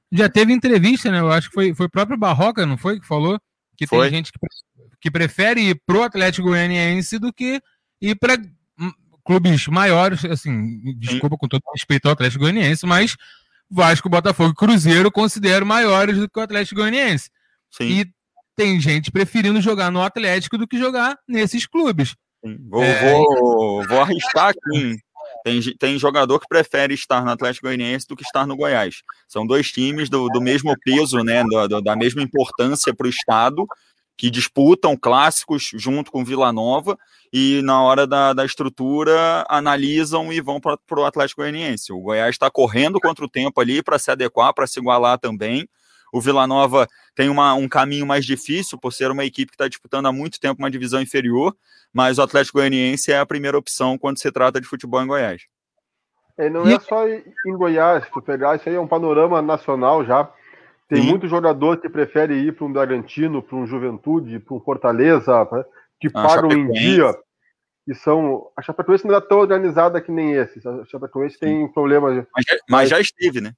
[0.09, 1.19] Já teve entrevista, né?
[1.19, 3.01] Eu acho que foi, foi o próprio Barroca, não foi?
[3.01, 3.37] Que falou
[3.75, 4.09] que foi.
[4.09, 4.39] tem gente que,
[5.01, 7.61] que prefere ir pro Atlético Goianiense do que
[8.01, 8.37] ir para
[9.25, 11.39] clubes maiores, assim, desculpa Sim.
[11.39, 13.17] com todo respeito ao Atlético Goianiense, mas
[13.69, 17.29] Vasco, Botafogo e Cruzeiro considero maiores do que o Atlético Goianiense.
[17.69, 17.83] Sim.
[17.83, 18.11] E
[18.55, 22.15] tem gente preferindo jogar no Atlético do que jogar nesses clubes.
[22.69, 23.11] Vou, é...
[23.11, 24.97] vou, vou arriscar aqui.
[25.43, 29.01] Tem, tem jogador que prefere estar no Atlético Goianiense do que estar no Goiás.
[29.27, 33.65] São dois times do, do mesmo peso, né, do, da mesma importância para o Estado,
[34.17, 36.97] que disputam clássicos junto com Vila Nova
[37.31, 41.93] e na hora da, da estrutura analisam e vão para o Atlético Goianiense.
[41.93, 45.67] O Goiás está correndo contra o tempo ali para se adequar, para se igualar também.
[46.11, 49.67] O Vila Nova tem uma, um caminho mais difícil, por ser uma equipe que está
[49.67, 51.55] disputando há muito tempo uma divisão inferior,
[51.93, 55.43] mas o Atlético Goianiense é a primeira opção quando se trata de futebol em Goiás.
[56.37, 60.31] É, não é só em Goiás, tu pegar isso aí é um panorama nacional já.
[60.87, 61.09] Tem Sim.
[61.09, 65.65] muito jogador que prefere ir para um Bragantino, para um Juventude, para um Fortaleza, né,
[65.99, 67.13] que a pagam em dia.
[67.87, 68.49] E são.
[68.55, 70.61] A Chapecoense não é tão organizada que nem esse.
[70.67, 72.25] A Chapecoense tem problemas.
[72.35, 73.53] Mas, mas já esteve, né?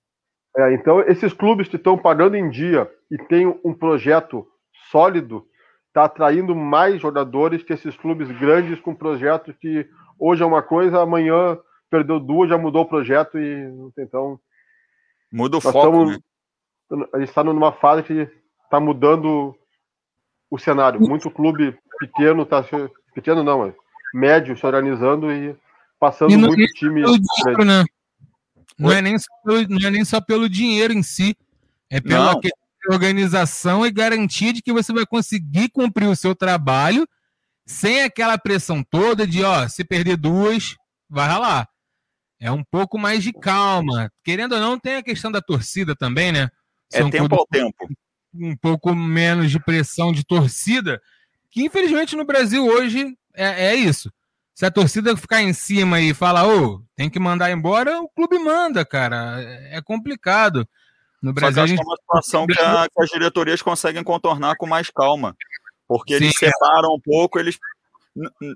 [0.57, 4.47] É, então, esses clubes que estão pagando em dia e têm um projeto
[4.91, 5.45] sólido,
[5.87, 11.01] está atraindo mais jogadores que esses clubes grandes com projetos que hoje é uma coisa,
[11.01, 11.57] amanhã
[11.89, 14.39] perdeu duas, já mudou o projeto e então.
[15.31, 15.77] Muda o foco.
[15.77, 17.07] Estamos, né?
[17.13, 18.27] A gente está numa fase que
[18.63, 19.55] está mudando
[20.49, 20.99] o cenário.
[20.99, 22.63] Muito clube pequeno está
[23.13, 23.73] pequeno não, mas
[24.13, 25.55] médio se organizando e
[25.99, 27.03] passando e muito time.
[27.03, 27.83] Dinheiro, né?
[28.79, 31.35] Não é, nem pelo, não é nem só pelo dinheiro em si,
[31.89, 32.39] é pela
[32.89, 37.07] organização e garantia de que você vai conseguir cumprir o seu trabalho
[37.65, 40.75] sem aquela pressão toda de, ó, se perder duas,
[41.09, 41.67] vai ralar.
[42.39, 44.11] É um pouco mais de calma.
[44.23, 46.49] Querendo ou não, tem a questão da torcida também, né?
[46.91, 47.87] é tempo ao tempo.
[48.33, 51.01] Um pouco menos de pressão de torcida,
[51.51, 54.11] Que infelizmente no Brasil hoje é, é isso.
[54.59, 58.37] Se a torcida ficar em cima e falar, ô, tem que mandar embora, o clube
[58.39, 59.37] manda, cara.
[59.71, 60.67] É complicado.
[61.23, 61.79] No Brasil, Só que gente...
[61.79, 65.33] é uma situação que, a, que, as diretorias conseguem contornar com mais calma.
[65.87, 67.57] Porque Sim, eles separam um pouco, eles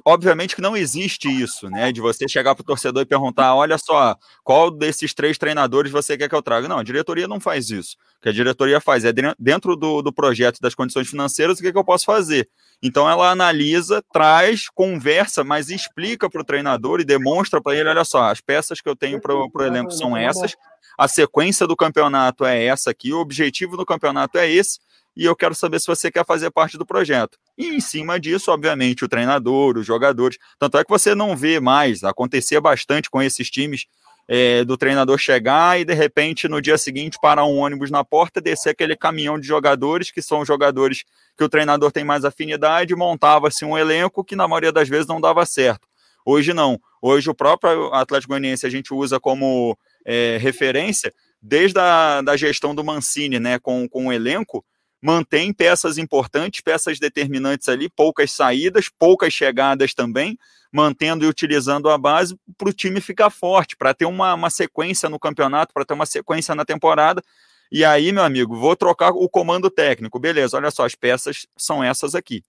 [0.05, 1.91] obviamente que não existe isso, né?
[1.91, 6.17] De você chegar para o torcedor e perguntar: olha só, qual desses três treinadores você
[6.17, 6.67] quer que eu traga?
[6.67, 7.95] Não, a diretoria não faz isso.
[8.17, 11.71] O que a diretoria faz é dentro do, do projeto das condições financeiras, o que,
[11.71, 12.49] que eu posso fazer?
[12.81, 18.03] Então ela analisa, traz, conversa, mas explica para o treinador e demonstra para ele: olha
[18.03, 20.55] só, as peças que eu tenho para o elenco são essas,
[20.97, 24.79] a sequência do campeonato é essa aqui, o objetivo do campeonato é esse
[25.15, 27.37] e eu quero saber se você quer fazer parte do projeto.
[27.57, 30.37] E em cima disso, obviamente, o treinador, os jogadores.
[30.57, 33.85] Tanto é que você não vê mais, acontecia bastante com esses times
[34.27, 38.41] é, do treinador chegar e de repente no dia seguinte parar um ônibus na porta,
[38.41, 41.03] descer aquele caminhão de jogadores, que são jogadores
[41.37, 45.19] que o treinador tem mais afinidade, montava-se um elenco que na maioria das vezes não
[45.19, 45.87] dava certo.
[46.25, 46.79] Hoje não.
[47.01, 52.73] Hoje o próprio Atlético Goianiense a gente usa como é, referência desde a da gestão
[52.73, 54.63] do Mancini, né, com, com o elenco,
[55.03, 60.39] mantém peças importantes, peças determinantes ali, poucas saídas, poucas chegadas também,
[60.71, 65.09] mantendo e utilizando a base para o time ficar forte, para ter uma, uma sequência
[65.09, 67.21] no campeonato, para ter uma sequência na temporada.
[67.69, 70.17] E aí, meu amigo, vou trocar o comando técnico.
[70.19, 72.41] Beleza, olha só, as peças são essas aqui.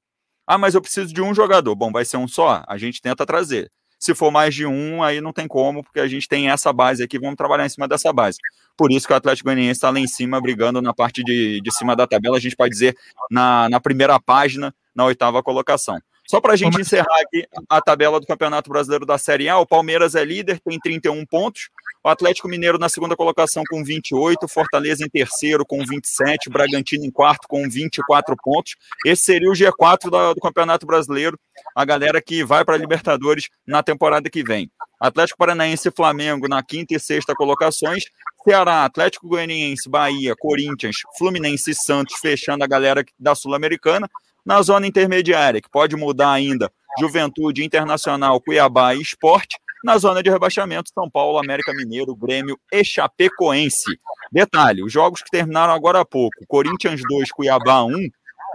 [0.47, 1.75] Ah, mas eu preciso de um jogador.
[1.75, 2.62] Bom, vai ser um só?
[2.69, 3.69] A gente tenta trazer.
[4.05, 7.03] Se for mais de um, aí não tem como, porque a gente tem essa base
[7.03, 8.37] aqui, vamos trabalhar em cima dessa base.
[8.77, 11.75] Por isso que o Atlético Goianiense está lá em cima, brigando na parte de, de
[11.75, 12.95] cima da tabela, a gente pode dizer
[13.31, 15.99] na, na primeira página, na oitava colocação.
[16.27, 19.67] Só para a gente encerrar aqui a tabela do Campeonato Brasileiro da Série A, o
[19.67, 21.69] Palmeiras é líder, tem 31 pontos.
[22.03, 27.11] O Atlético Mineiro na segunda colocação com 28, Fortaleza em terceiro com 27, Bragantino em
[27.11, 28.75] quarto com 24 pontos.
[29.05, 31.39] Esse seria o G4 do, Campeonato Brasileiro,
[31.75, 34.71] a galera que vai para a Libertadores na temporada que vem.
[35.01, 38.05] Atlético Paranaense e Flamengo na quinta e sexta colocações.
[38.43, 44.09] Ceará, Atlético Goianiense, Bahia, Corinthians, Fluminense e Santos fechando a galera da Sul-Americana
[44.44, 50.30] na zona intermediária, que pode mudar ainda Juventude Internacional, Cuiabá e Esporte, na zona de
[50.30, 53.98] rebaixamento, São Paulo, América Mineiro, Grêmio e Chapecoense.
[54.33, 57.92] Detalhe, os jogos que terminaram agora há pouco, Corinthians 2, Cuiabá 1,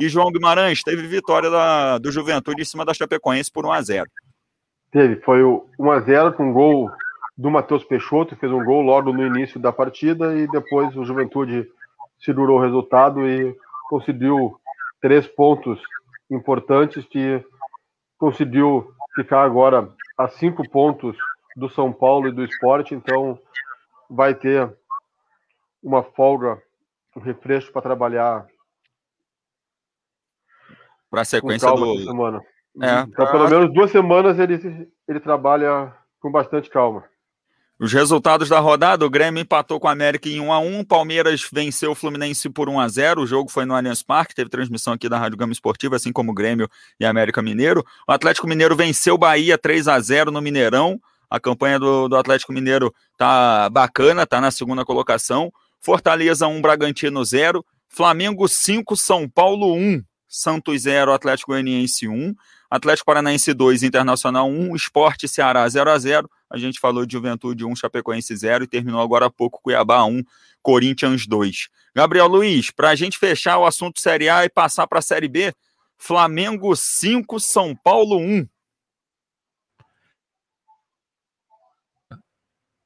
[0.01, 3.81] e João Guimarães teve vitória da, do Juventude em cima da Chapecoense por 1 a
[3.81, 4.05] 0
[4.91, 6.89] Teve, foi o 1 a 0 com gol
[7.37, 11.67] do Matheus Peixoto, fez um gol logo no início da partida e depois o Juventude
[12.19, 13.55] segurou o resultado e
[13.89, 14.59] conseguiu
[15.01, 15.81] três pontos
[16.29, 17.43] importantes que
[18.17, 21.17] conseguiu ficar agora a cinco pontos
[21.55, 23.39] do São Paulo e do esporte, então
[24.09, 24.71] vai ter
[25.81, 26.61] uma folga,
[27.15, 28.47] um refresco para trabalhar.
[31.09, 32.03] Para a sequência do.
[32.03, 32.41] Semana.
[32.81, 33.31] É, então, pra...
[33.31, 37.08] pelo menos duas semanas ele, ele trabalha com bastante calma.
[37.79, 41.47] Os resultados da rodada, o Grêmio empatou com o América em 1 a 1 Palmeiras
[41.49, 44.91] venceu o Fluminense por 1 a 0 o jogo foi no Allianz Parque, teve transmissão
[44.91, 47.85] aqui da Rádio Gama Esportiva, assim como o Grêmio e América Mineiro.
[48.05, 52.17] O Atlético Mineiro venceu o Bahia 3 a 0 no Mineirão, a campanha do, do
[52.17, 55.49] Atlético Mineiro tá bacana, tá na segunda colocação.
[55.79, 62.35] Fortaleza 1, Bragantino 0, Flamengo 5, São Paulo 1, Santos 0, Atlético Goianiense 1,
[62.69, 67.65] Atlético Paranaense 2, Internacional 1, Esporte Ceará 0 a 0 A gente falou de Juventude
[67.65, 70.23] 1, Chapecoense 0 e terminou agora há pouco Cuiabá 1,
[70.61, 71.69] Corinthians 2.
[71.95, 75.27] Gabriel Luiz, para a gente fechar o assunto Série A e passar para a Série
[75.27, 75.53] B,
[75.97, 78.47] Flamengo 5, São Paulo 1.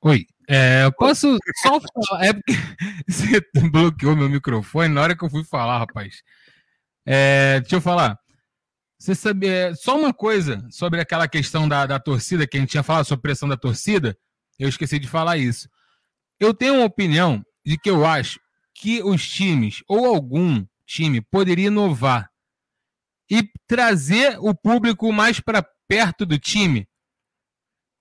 [0.06, 2.26] Oi, é, eu posso só falar.
[2.26, 2.54] É porque
[3.08, 6.22] você bloqueou meu microfone na hora que eu fui falar, rapaz.
[7.06, 8.23] É, deixa eu falar.
[9.04, 12.84] Você é, só uma coisa sobre aquela questão da, da torcida, que a gente tinha
[12.84, 14.18] falado sobre pressão da torcida,
[14.58, 15.68] eu esqueci de falar isso.
[16.40, 18.40] Eu tenho uma opinião de que eu acho
[18.74, 22.30] que os times, ou algum time, poderia inovar
[23.30, 26.88] e trazer o público mais para perto do time.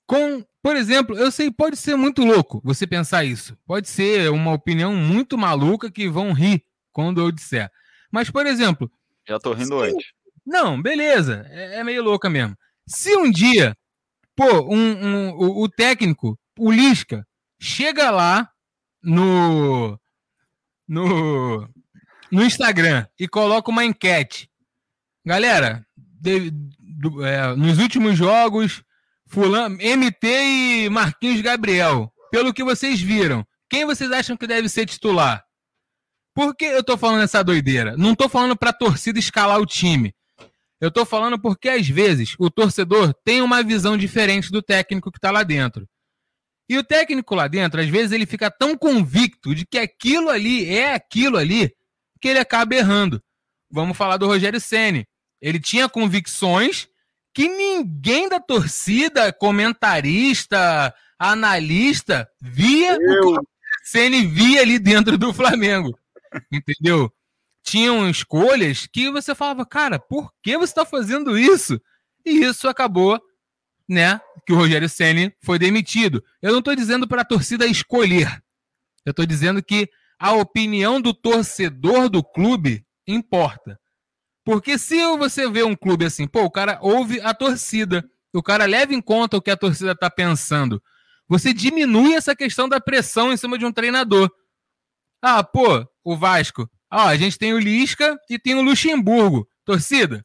[0.07, 3.59] Com, por exemplo, eu sei, pode ser muito louco você pensar isso.
[3.67, 7.69] Pode ser uma opinião muito maluca que vão rir quando eu disser.
[8.09, 8.89] Mas, por exemplo.
[9.27, 10.22] Já tô rindo se, antes.
[10.45, 11.47] Não, beleza.
[11.51, 12.57] É, é, meio louca mesmo.
[12.87, 13.77] Se um dia,
[14.35, 17.27] pô, um, um, o, o técnico, o Lisca,
[17.61, 18.51] chega lá
[19.03, 19.99] no,
[20.89, 21.69] no,
[22.31, 24.51] no Instagram e coloca uma enquete.
[25.25, 28.83] Galera, de, do, é, nos últimos jogos,
[29.29, 34.87] Fulano, MT e Marquinhos Gabriel, pelo que vocês viram, quem vocês acham que deve ser
[34.87, 35.45] titular?
[36.35, 37.97] Por que eu tô falando essa doideira?
[37.97, 40.15] Não tô falando pra torcida escalar o time.
[40.83, 45.19] Eu estou falando porque, às vezes, o torcedor tem uma visão diferente do técnico que
[45.19, 45.89] está lá dentro.
[46.69, 50.69] E o técnico lá dentro, às vezes, ele fica tão convicto de que aquilo ali
[50.69, 51.73] é aquilo ali,
[52.21, 53.23] que ele acaba errando.
[53.71, 55.07] Vamos falar do Rogério Ceni.
[55.41, 56.89] Ele tinha convicções
[57.33, 62.99] que ninguém da torcida, comentarista, analista, via Eu.
[62.99, 63.47] o que o
[63.85, 65.97] Ceni via ali dentro do Flamengo.
[66.51, 67.09] Entendeu?
[67.63, 71.81] Tinham escolhas que você falava, cara, por que você está fazendo isso?
[72.25, 73.21] E isso acabou,
[73.89, 76.23] né, que o Rogério Ceni foi demitido.
[76.41, 78.43] Eu não estou dizendo para a torcida escolher.
[79.05, 79.89] Eu estou dizendo que
[80.19, 83.79] a opinião do torcedor do clube importa.
[84.45, 88.65] Porque se você vê um clube assim, pô, o cara ouve a torcida, o cara
[88.65, 90.83] leva em conta o que a torcida está pensando,
[91.29, 94.31] você diminui essa questão da pressão em cima de um treinador.
[95.21, 99.49] Ah, pô, o Vasco Ó, a gente tem o Lisca e tem o Luxemburgo.
[99.65, 100.25] Torcida,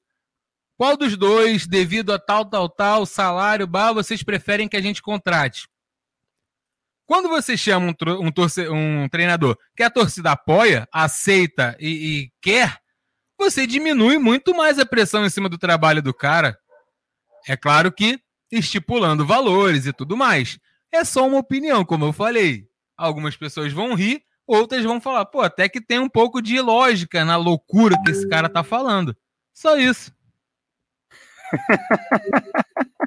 [0.75, 5.01] qual dos dois, devido a tal, tal, tal, salário, bar, vocês preferem que a gente
[5.01, 5.67] contrate?
[7.05, 12.77] Quando você chama um, um, um treinador que a torcida apoia, aceita e, e quer,
[13.39, 16.59] você diminui muito mais a pressão em cima do trabalho do cara.
[17.47, 18.19] É claro que
[18.51, 20.59] estipulando valores e tudo mais.
[20.91, 22.67] É só uma opinião, como eu falei.
[22.97, 27.25] Algumas pessoas vão rir, Outras vão falar, pô, até que tem um pouco de lógica
[27.25, 29.13] na loucura que esse cara tá falando.
[29.53, 30.15] Só isso.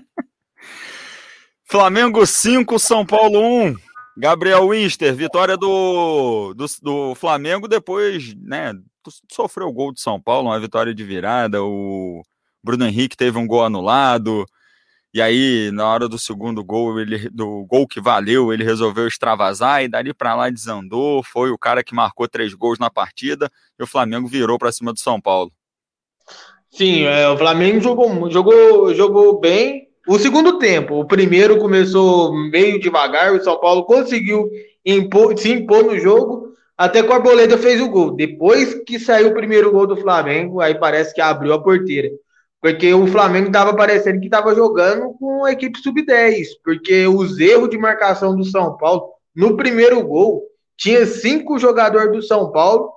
[1.64, 3.74] Flamengo 5, São Paulo 1.
[4.18, 8.74] Gabriel Winster, vitória do, do, do, Flamengo depois, né,
[9.32, 12.20] sofreu o gol de São Paulo, uma vitória de virada, o
[12.62, 14.45] Bruno Henrique teve um gol anulado,
[15.12, 19.82] e aí, na hora do segundo gol, ele, do gol que valeu, ele resolveu extravasar
[19.82, 21.22] e dali para lá desandou.
[21.24, 24.92] Foi o cara que marcou três gols na partida e o Flamengo virou para cima
[24.92, 25.50] do São Paulo.
[26.70, 29.88] Sim, é, o Flamengo jogou, jogou, jogou bem.
[30.06, 34.48] O segundo tempo, o primeiro começou meio devagar, o São Paulo conseguiu
[34.86, 38.12] impor, se impor no jogo, até que o Arboleda fez o gol.
[38.12, 42.08] Depois que saiu o primeiro gol do Flamengo, aí parece que abriu a porteira.
[42.61, 47.70] Porque o Flamengo estava parecendo que estava jogando com a equipe sub-10, porque os erros
[47.70, 50.42] de marcação do São Paulo, no primeiro gol,
[50.76, 52.92] tinha cinco jogadores do São Paulo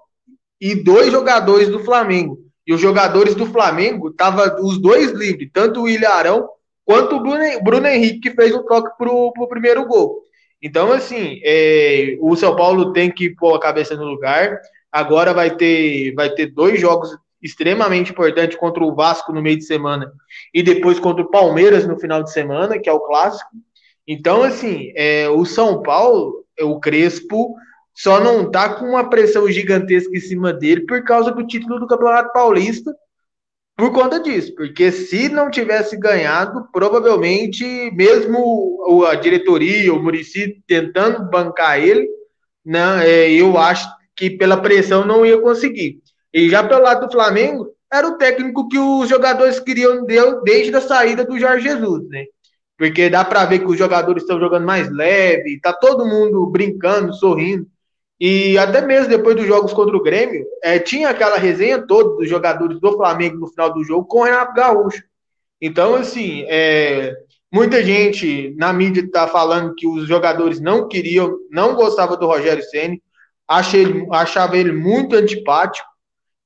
[0.60, 2.40] e dois jogadores do Flamengo.
[2.66, 6.48] E os jogadores do Flamengo estavam os dois livres, tanto o Ilharão
[6.86, 7.20] quanto o
[7.62, 10.22] Bruno, Henrique, que fez o toque para o primeiro gol.
[10.62, 14.60] Então, assim, é, o São Paulo tem que pôr a cabeça no lugar.
[14.92, 17.10] Agora vai ter, vai ter dois jogos
[17.44, 20.12] extremamente importante contra o Vasco no meio de semana
[20.54, 23.52] e depois contra o Palmeiras no final de semana, que é o clássico.
[24.08, 27.56] Então, assim, é, o São Paulo, o Crespo,
[27.94, 31.88] só não tá com uma pressão gigantesca em cima dele por causa do título do
[31.88, 32.94] Campeonato Paulista,
[33.78, 34.54] por conta disso.
[34.56, 42.08] Porque se não tivesse ganhado, provavelmente, mesmo a diretoria, o Murici tentando bancar ele,
[42.66, 46.03] né, é, eu acho que pela pressão não ia conseguir.
[46.34, 50.04] E já pelo lado do Flamengo, era o técnico que os jogadores queriam
[50.44, 52.26] desde a saída do Jorge Jesus, né?
[52.78, 57.14] Porque dá para ver que os jogadores estão jogando mais leve, tá todo mundo brincando,
[57.14, 57.68] sorrindo.
[58.20, 62.30] E até mesmo depois dos jogos contra o Grêmio, é, tinha aquela resenha toda dos
[62.30, 65.04] jogadores do Flamengo no final do jogo com o Renato Gaúcho.
[65.62, 67.16] Então, assim, é,
[67.52, 72.64] muita gente na mídia está falando que os jogadores não queriam, não gostavam do Rogério
[72.64, 73.02] Ceni,
[73.48, 75.88] achava ele muito antipático.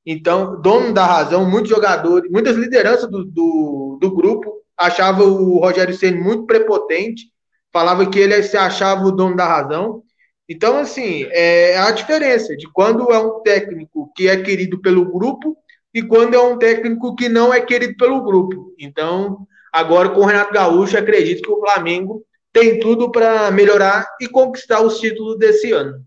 [0.09, 5.93] Então, dono da razão, muitos jogadores, muitas lideranças do, do, do grupo achavam o Rogério
[5.93, 7.25] Ceni muito prepotente,
[7.73, 10.01] falava que ele se achava o dono da razão.
[10.47, 15.57] Então, assim, é a diferença de quando é um técnico que é querido pelo grupo
[15.93, 18.73] e quando é um técnico que não é querido pelo grupo.
[18.79, 24.27] Então, agora com o Renato Gaúcho, acredito que o Flamengo tem tudo para melhorar e
[24.29, 26.06] conquistar os títulos desse ano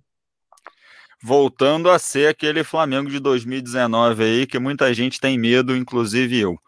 [1.22, 6.58] voltando a ser aquele Flamengo de 2019 aí, que muita gente tem medo, inclusive eu.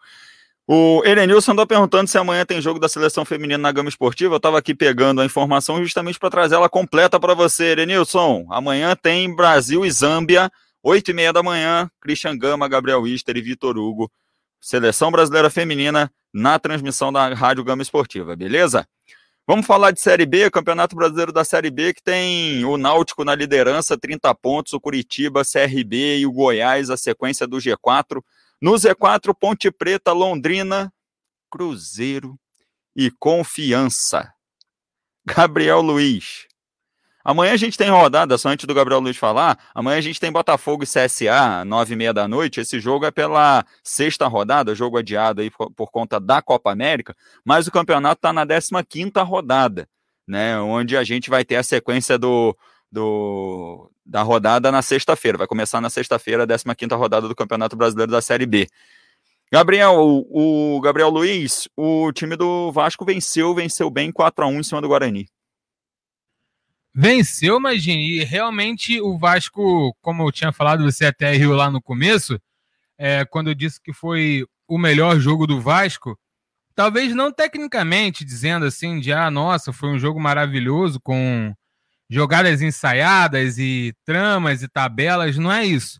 [0.65, 4.35] O Elenilson andou perguntando se amanhã tem jogo da seleção feminina na gama esportiva.
[4.35, 8.47] Eu estava aqui pegando a informação justamente para trazer ela completa para você, Elenilson.
[8.49, 10.49] Amanhã tem Brasil e Zâmbia,
[10.81, 14.09] 8 e meia da manhã, Christian Gama, Gabriel Ister e Vitor Hugo.
[14.61, 18.87] Seleção brasileira feminina na transmissão da Rádio Gama Esportiva, beleza?
[19.45, 23.35] Vamos falar de Série B, Campeonato Brasileiro da Série B, que tem o Náutico na
[23.35, 28.23] liderança, 30 pontos, o Curitiba, CRB e o Goiás, a sequência do G4.
[28.61, 30.93] No Z4, Ponte Preta, Londrina,
[31.51, 32.39] Cruzeiro
[32.95, 34.33] e Confiança.
[35.25, 36.47] Gabriel Luiz.
[37.23, 39.57] Amanhã a gente tem rodada, só antes do Gabriel Luiz falar.
[39.73, 42.59] Amanhã a gente tem Botafogo e CSA, nove e meia da noite.
[42.59, 47.15] Esse jogo é pela sexta rodada, jogo adiado aí por, por conta da Copa América,
[47.45, 49.87] mas o campeonato está na 15 quinta rodada,
[50.27, 50.59] né?
[50.59, 52.57] Onde a gente vai ter a sequência do,
[52.91, 55.37] do da rodada na sexta-feira.
[55.37, 58.67] Vai começar na sexta-feira, a 15 quinta rodada do Campeonato Brasileiro da Série B.
[59.49, 64.59] Gabriel, o, o Gabriel Luiz, o time do Vasco venceu, venceu bem 4 a 1
[64.59, 65.27] em cima do Guarani.
[66.95, 71.81] Venceu, mas e realmente o Vasco, como eu tinha falado, você até riu lá no
[71.81, 72.39] começo,
[72.97, 76.17] é, quando eu disse que foi o melhor jogo do Vasco,
[76.75, 81.53] talvez não tecnicamente, dizendo assim, de ah, nossa, foi um jogo maravilhoso com
[82.09, 85.99] jogadas ensaiadas e tramas e tabelas, não é isso.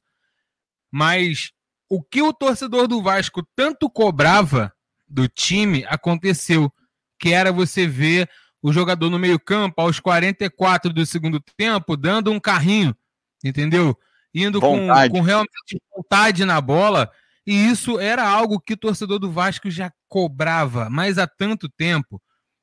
[0.92, 1.52] Mas
[1.90, 4.72] o que o torcedor do Vasco tanto cobrava
[5.08, 6.72] do time aconteceu,
[7.20, 8.30] que era você ver
[8.64, 12.96] o jogador no meio-campo, aos 44 do segundo tempo, dando um carrinho,
[13.44, 13.96] entendeu?
[14.34, 17.12] Indo com, com, realmente vontade na bola.
[17.46, 22.22] E isso era algo que o torcedor do Vasco já cobrava, mas há tanto tempo.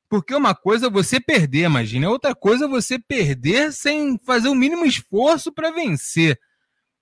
[0.09, 4.55] Porque uma coisa é você perder, imagina, outra coisa é você perder sem fazer o
[4.55, 6.37] mínimo esforço para vencer.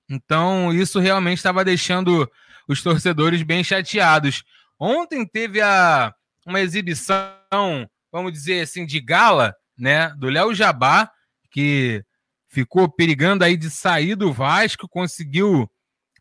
[0.10, 2.30] Então, isso realmente estava deixando
[2.68, 4.44] os torcedores bem chateados.
[4.78, 6.14] Ontem teve a,
[6.46, 11.10] uma exibição vamos dizer assim, de gala, né, do Léo Jabá,
[11.52, 12.04] que
[12.50, 15.70] ficou perigando aí de sair do Vasco, conseguiu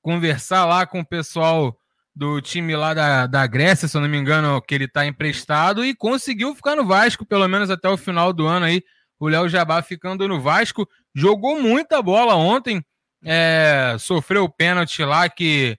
[0.01, 1.76] conversar lá com o pessoal
[2.14, 5.84] do time lá da, da Grécia, se eu não me engano, que ele está emprestado,
[5.84, 8.82] e conseguiu ficar no Vasco, pelo menos até o final do ano aí,
[9.20, 12.84] o Léo Jabá ficando no Vasco, jogou muita bola ontem,
[13.24, 15.76] é, sofreu o pênalti lá que,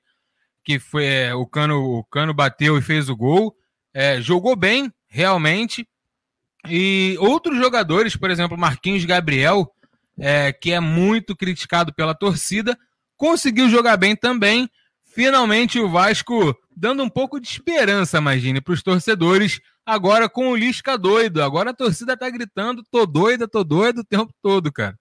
[0.64, 3.54] que foi é, o Cano, o Cano bateu e fez o gol,
[3.94, 5.88] é, jogou bem, realmente,
[6.68, 9.72] e outros jogadores, por exemplo, Marquinhos Gabriel,
[10.18, 12.78] é, que é muito criticado pela torcida,
[13.16, 14.70] conseguiu jogar bem também.
[15.06, 20.56] Finalmente o Vasco dando um pouco de esperança, imagine, para os torcedores, agora com o
[20.56, 21.42] Lisca doido.
[21.42, 24.98] Agora a torcida tá gritando, tô doida, tô doido o tempo todo, cara.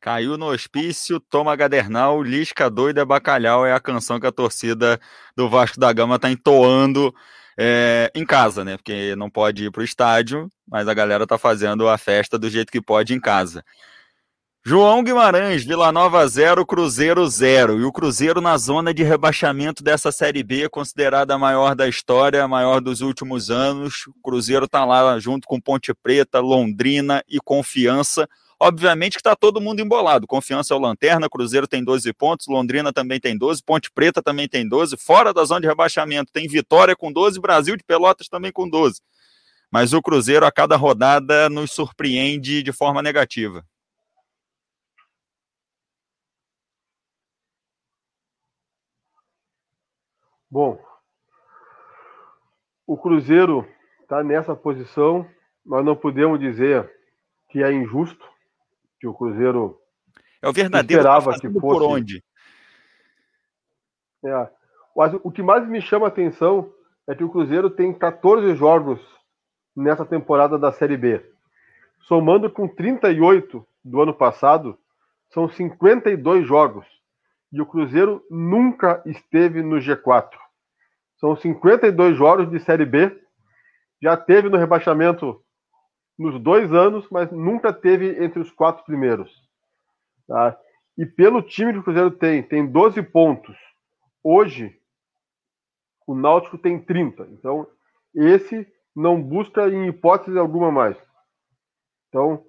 [0.00, 5.00] Caiu no hospício, toma gadernal, Lisca doida, bacalhau é a canção que a torcida
[5.36, 7.12] do Vasco da Gama tá entoando
[7.58, 8.76] é, em casa, né?
[8.76, 12.48] Porque não pode ir para o estádio, mas a galera tá fazendo a festa do
[12.48, 13.64] jeito que pode em casa.
[14.64, 17.80] João Guimarães, Vila Nova 0, Cruzeiro 0.
[17.80, 22.44] E o Cruzeiro na zona de rebaixamento dessa Série B, considerada a maior da história,
[22.44, 24.06] a maior dos últimos anos.
[24.08, 28.28] O Cruzeiro está lá junto com Ponte Preta, Londrina e Confiança.
[28.60, 30.26] Obviamente que está todo mundo embolado.
[30.26, 34.48] Confiança é o Lanterna, Cruzeiro tem 12 pontos, Londrina também tem 12, Ponte Preta também
[34.48, 38.50] tem 12, fora da zona de rebaixamento tem Vitória com 12, Brasil de Pelotas também
[38.50, 39.00] com 12.
[39.70, 43.64] Mas o Cruzeiro a cada rodada nos surpreende de forma negativa.
[50.50, 50.82] Bom,
[52.86, 53.68] o Cruzeiro
[54.00, 55.28] está nessa posição,
[55.64, 56.90] nós não podemos dizer
[57.50, 58.26] que é injusto,
[58.98, 59.78] que o Cruzeiro
[60.40, 61.60] é o verdadeiro esperava que fosse.
[61.60, 62.22] por onde.
[64.24, 64.50] É.
[65.22, 66.72] O que mais me chama a atenção
[67.06, 69.00] é que o Cruzeiro tem 14 jogos
[69.74, 71.24] nessa temporada da Série B.
[72.00, 74.78] Somando com 38 do ano passado,
[75.30, 76.86] são 52 jogos.
[77.52, 80.30] E o Cruzeiro nunca esteve no G4.
[81.16, 83.16] São 52 jogos de Série B.
[84.02, 85.42] Já teve no rebaixamento
[86.18, 89.30] nos dois anos, mas nunca teve entre os quatro primeiros.
[90.26, 90.58] Tá?
[90.96, 93.56] E pelo time que o Cruzeiro tem, tem 12 pontos.
[94.22, 94.76] Hoje,
[96.06, 97.28] o Náutico tem 30.
[97.32, 97.66] Então,
[98.14, 98.66] esse
[98.96, 100.96] não busca em hipótese alguma mais.
[102.08, 102.44] Então,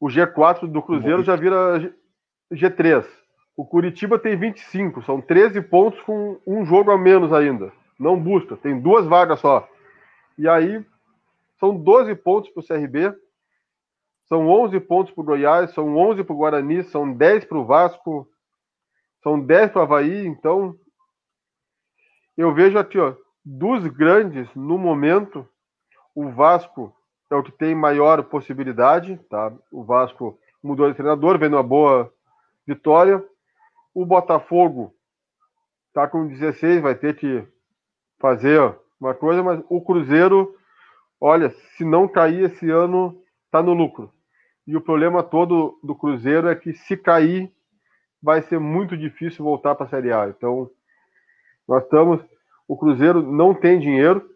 [0.00, 1.94] o G4 do Cruzeiro já vira
[2.50, 3.06] G3.
[3.54, 7.70] O Curitiba tem 25, são 13 pontos com um jogo a menos ainda.
[7.98, 9.68] Não busca, tem duas vagas só.
[10.38, 10.82] E aí
[11.60, 13.14] são 12 pontos para o CRB,
[14.24, 17.66] são 11 pontos para o Goiás, são 11 para o Guarani, são 10 para o
[17.66, 18.26] Vasco,
[19.22, 20.26] são 10 para o Havaí.
[20.26, 20.74] Então,
[22.36, 25.46] eu vejo aqui, ó, dos grandes, no momento,
[26.14, 26.94] o Vasco
[27.30, 29.52] é o que tem maior possibilidade, tá?
[29.70, 32.12] O Vasco mudou de treinador, vendo uma boa
[32.66, 33.22] vitória.
[33.94, 34.94] O Botafogo
[35.92, 37.46] tá com 16, vai ter que
[38.18, 38.60] fazer
[39.00, 40.56] uma coisa, mas o Cruzeiro
[41.20, 44.12] olha, se não cair esse ano, está no lucro.
[44.66, 47.52] E o problema todo do Cruzeiro é que se cair,
[48.22, 50.28] vai ser muito difícil voltar para a Série A.
[50.28, 50.70] Então,
[51.66, 52.20] nós estamos.
[52.68, 54.28] O Cruzeiro não tem dinheiro.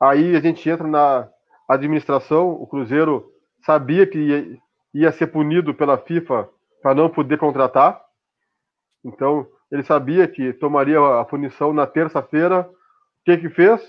[0.00, 1.28] Aí a gente entra na
[1.68, 2.50] administração.
[2.50, 3.30] O Cruzeiro
[3.64, 4.58] sabia que ia,
[4.94, 6.48] ia ser punido pela FIFA
[6.82, 8.00] para não poder contratar.
[9.04, 12.68] Então, ele sabia que tomaria a punição na terça-feira.
[12.68, 13.80] O que que fez?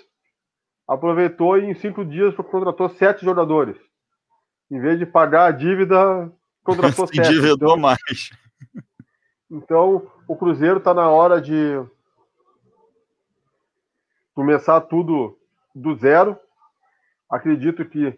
[0.88, 3.78] Aproveitou e em cinco dias contratou sete jogadores.
[4.70, 6.32] Em vez de pagar a dívida,
[6.64, 7.30] contratou Se sete.
[7.30, 8.30] endividou então, mais.
[9.50, 11.82] Então, o Cruzeiro está na hora de
[14.34, 15.38] começar tudo
[15.74, 16.38] do zero.
[17.30, 18.18] Acredito que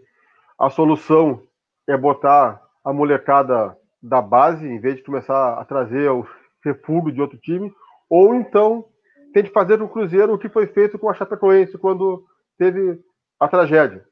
[0.57, 1.41] a solução
[1.87, 6.27] é botar a molecada da base, em vez de começar a trazer o
[6.63, 7.73] refúgio de outro time,
[8.09, 8.85] ou então
[9.33, 12.25] tem que fazer o Cruzeiro o que foi feito com a Chapecoense quando
[12.57, 12.99] teve
[13.39, 14.05] a tragédia.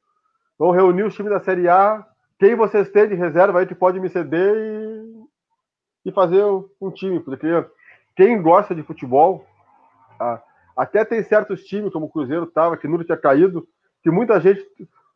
[0.56, 2.06] Então, reunir os times da Série A,
[2.39, 6.44] quem vocês têm de reserva aí que pode me ceder e, e fazer
[6.80, 7.48] um time, porque
[8.16, 9.46] quem gosta de futebol,
[10.76, 13.68] até tem certos times, como o Cruzeiro estava, que nunca tinha caído,
[14.02, 14.66] que muita gente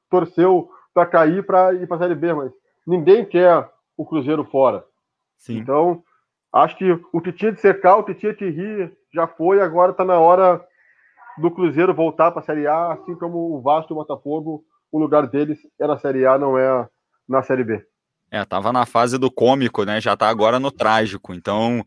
[0.09, 2.51] torceu para cair para ir para a Série B, mas
[2.85, 4.83] ninguém quer o Cruzeiro fora.
[5.37, 5.57] Sim.
[5.57, 6.03] Então,
[6.51, 9.91] acho que o que tinha de secar, o que tinha de rir, já foi, agora
[9.91, 10.65] está na hora
[11.37, 14.99] do Cruzeiro voltar para a Série A, assim como o Vasco e o Botafogo, o
[14.99, 16.87] lugar deles é na Série A, não é
[17.27, 17.83] na Série B.
[18.31, 20.01] É, tava na fase do cômico, né?
[20.01, 21.33] Já tá agora no trágico.
[21.33, 21.83] Então,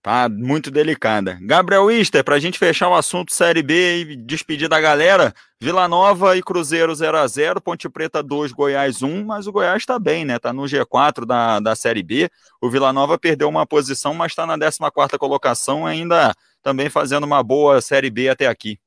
[0.00, 1.36] Tá muito delicada.
[1.42, 5.88] Gabriel Ister, para a gente fechar o assunto Série B e despedir da galera, Vila
[5.88, 9.98] Nova e Cruzeiro 0 a 0 Ponte Preta 2, Goiás 1, mas o Goiás está
[9.98, 10.38] bem, né?
[10.38, 12.30] Tá no G4 da, da Série B.
[12.60, 16.32] O Vila Nova perdeu uma posição, mas está na 14 colocação, ainda
[16.62, 18.78] também fazendo uma boa Série B até aqui.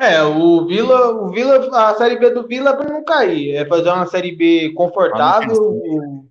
[0.00, 3.66] É, o Vila, o Vila, a Série B do Vila é para não cair, é
[3.66, 6.24] fazer uma Série B confortável.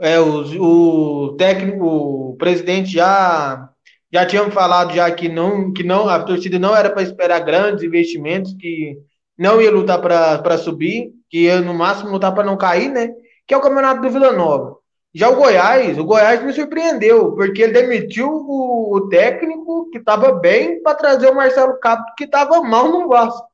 [0.00, 3.68] É, o, o técnico, o presidente já
[4.12, 7.84] já tínhamos falado já que não que não a torcida não era para esperar grandes
[7.84, 8.98] investimentos, que
[9.38, 13.10] não ia lutar para subir, que ia no máximo lutar para não cair, né?
[13.46, 14.79] Que é o campeonato do Vila Nova.
[15.12, 20.32] Já o Goiás, o Goiás me surpreendeu, porque ele demitiu o, o técnico que estava
[20.32, 23.48] bem para trazer o Marcelo Cabo, que estava mal no Vasco.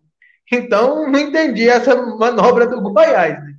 [0.52, 3.34] Então, não entendi essa manobra do Goiás.
[3.34, 3.54] Né?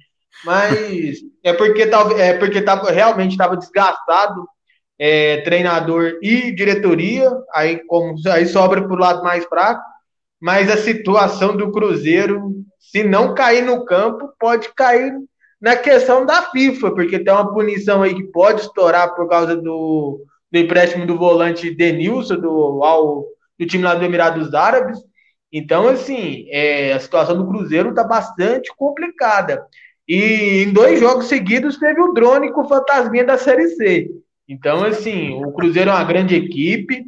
[0.45, 4.47] Mas é porque, é porque tava, realmente estava desgastado
[4.99, 9.81] é, treinador e diretoria, aí, como, aí sobra para o lado mais fraco,
[10.39, 15.13] mas a situação do Cruzeiro, se não cair no campo, pode cair
[15.61, 20.23] na questão da FIFA, porque tem uma punição aí que pode estourar por causa do,
[20.51, 23.25] do empréstimo do volante Denilson, do, ao,
[23.59, 24.99] do time lá do Emirados Árabes.
[25.51, 29.65] Então, assim, é, a situação do Cruzeiro está bastante complicada.
[30.07, 34.09] E em dois jogos seguidos teve o drone com o fantasminha da Série C.
[34.47, 37.05] Então, assim, o Cruzeiro é uma grande equipe,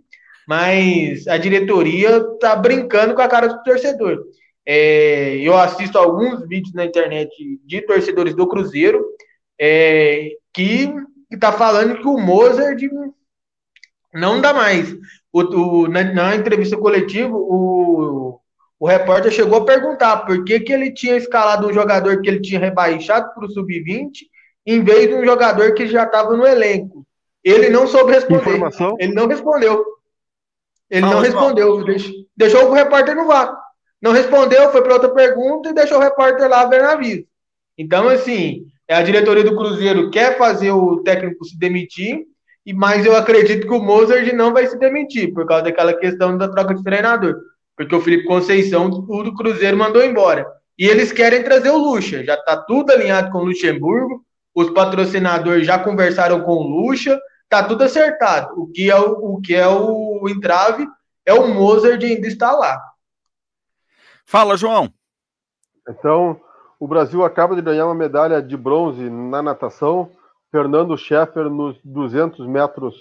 [0.48, 4.26] mas a diretoria tá brincando com a cara do torcedor.
[4.72, 7.32] É, eu assisto alguns vídeos na internet
[7.66, 9.04] de torcedores do Cruzeiro
[9.60, 10.94] é, que
[11.32, 12.80] está falando que o Mozart
[14.14, 14.96] não dá mais.
[15.34, 18.40] O, o na, na, entrevista coletiva, o,
[18.80, 22.40] o repórter chegou a perguntar por que, que ele tinha escalado um jogador que ele
[22.40, 24.12] tinha rebaixado para o sub-20
[24.68, 27.08] em vez de um jogador que já estava no elenco.
[27.44, 28.52] Ele não soube responder.
[28.52, 28.96] Informação?
[29.00, 29.84] Ele não respondeu.
[30.92, 31.84] Ele ah, não respondeu.
[31.84, 33.69] Deixou, deixou o repórter no vácuo.
[34.02, 37.26] Não respondeu, foi para outra pergunta e deixou o repórter lá ver na vida.
[37.78, 42.26] Então, assim, é a diretoria do Cruzeiro quer fazer o técnico se demitir,
[42.76, 46.48] mas eu acredito que o Mozart não vai se demitir, por causa daquela questão da
[46.48, 47.36] troca de treinador
[47.80, 50.46] porque o Felipe Conceição, o do Cruzeiro, mandou embora.
[50.78, 54.22] E eles querem trazer o Lucha, já está tudo alinhado com o Luxemburgo,
[54.54, 58.62] os patrocinadores já conversaram com o Lucha, está tudo acertado.
[58.62, 60.86] O que é o, o, que é o entrave
[61.26, 62.82] é o Mozart ainda está lá.
[64.30, 64.94] Fala, João.
[65.90, 66.40] Então,
[66.80, 70.12] o Brasil acaba de ganhar uma medalha de bronze na natação.
[70.52, 72.96] Fernando Scheffer nos 200 metros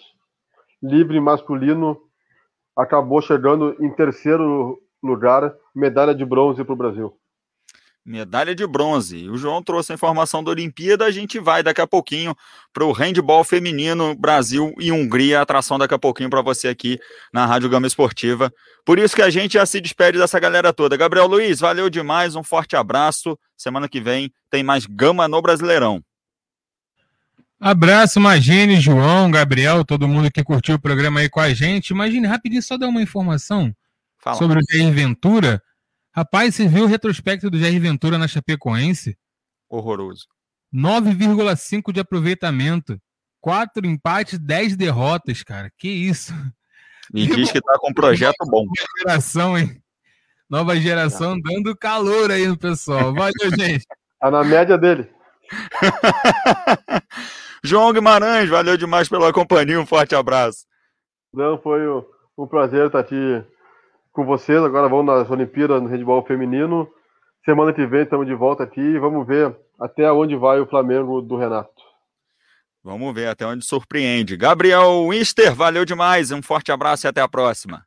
[0.82, 2.00] livre masculino
[2.74, 7.14] acabou chegando em terceiro lugar, medalha de bronze para o Brasil.
[8.04, 9.28] Medalha de bronze.
[9.28, 11.04] O João trouxe a informação da Olimpíada.
[11.04, 12.34] A gente vai daqui a pouquinho
[12.72, 15.42] para o handball feminino Brasil e Hungria.
[15.42, 16.98] Atração daqui a pouquinho para você aqui
[17.32, 18.50] na Rádio Gama Esportiva.
[18.84, 20.96] Por isso que a gente já se despede dessa galera toda.
[20.96, 22.34] Gabriel Luiz, valeu demais.
[22.34, 23.38] Um forte abraço.
[23.56, 26.02] Semana que vem tem mais Gama no Brasileirão.
[27.60, 31.90] Abraço, Imagine, João, Gabriel, todo mundo que curtiu o programa aí com a gente.
[31.90, 33.74] Imagine, rapidinho, só dar uma informação
[34.18, 34.36] Fala.
[34.36, 35.60] sobre o Jair Ventura.
[36.14, 39.16] Rapaz, você viu o retrospecto do Jair Ventura na Chapecoense?
[39.68, 40.26] Horroroso.
[40.74, 43.00] 9,5 de aproveitamento.
[43.40, 45.70] Quatro empates, 10 derrotas, cara.
[45.78, 46.32] Que isso.
[47.14, 48.64] E diz que tá com um projeto bom.
[48.64, 49.82] Nova geração, hein?
[50.48, 53.14] Nova geração dando calor aí no pessoal.
[53.14, 53.86] Valeu, gente.
[54.20, 55.08] Tá na média dele.
[57.62, 60.66] João Guimarães, valeu demais pela companhia, um forte abraço.
[61.32, 61.82] Não, foi
[62.36, 63.44] um prazer estar aqui
[64.18, 64.60] com vocês.
[64.60, 66.88] Agora vamos nas Olimpíadas no handball feminino.
[67.44, 71.22] Semana que vem estamos de volta aqui e vamos ver até onde vai o Flamengo
[71.22, 71.70] do Renato.
[72.82, 74.36] Vamos ver até onde surpreende.
[74.36, 76.32] Gabriel Winster, valeu demais.
[76.32, 77.84] Um forte abraço e até a próxima.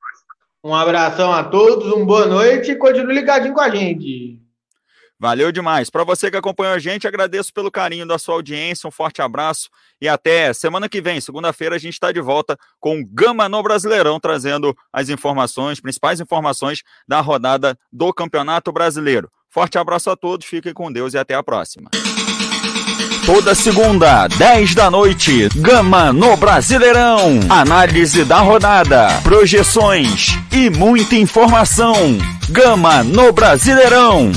[0.63, 4.39] Um abração a todos, uma boa noite e continue ligadinho com a gente.
[5.21, 5.87] Valeu demais.
[5.87, 8.87] Para você que acompanhou a gente, agradeço pelo carinho da sua audiência.
[8.87, 9.69] Um forte abraço
[10.01, 14.19] e até semana que vem, segunda-feira, a gente está de volta com Gama no Brasileirão,
[14.19, 19.29] trazendo as informações, principais informações da rodada do Campeonato Brasileiro.
[19.47, 21.91] Forte abraço a todos, fiquem com Deus e até a próxima.
[23.23, 27.41] Toda segunda, 10 da noite, Gama no Brasileirão.
[27.47, 32.17] Análise da rodada, projeções e muita informação.
[32.49, 34.31] Gama no Brasileirão.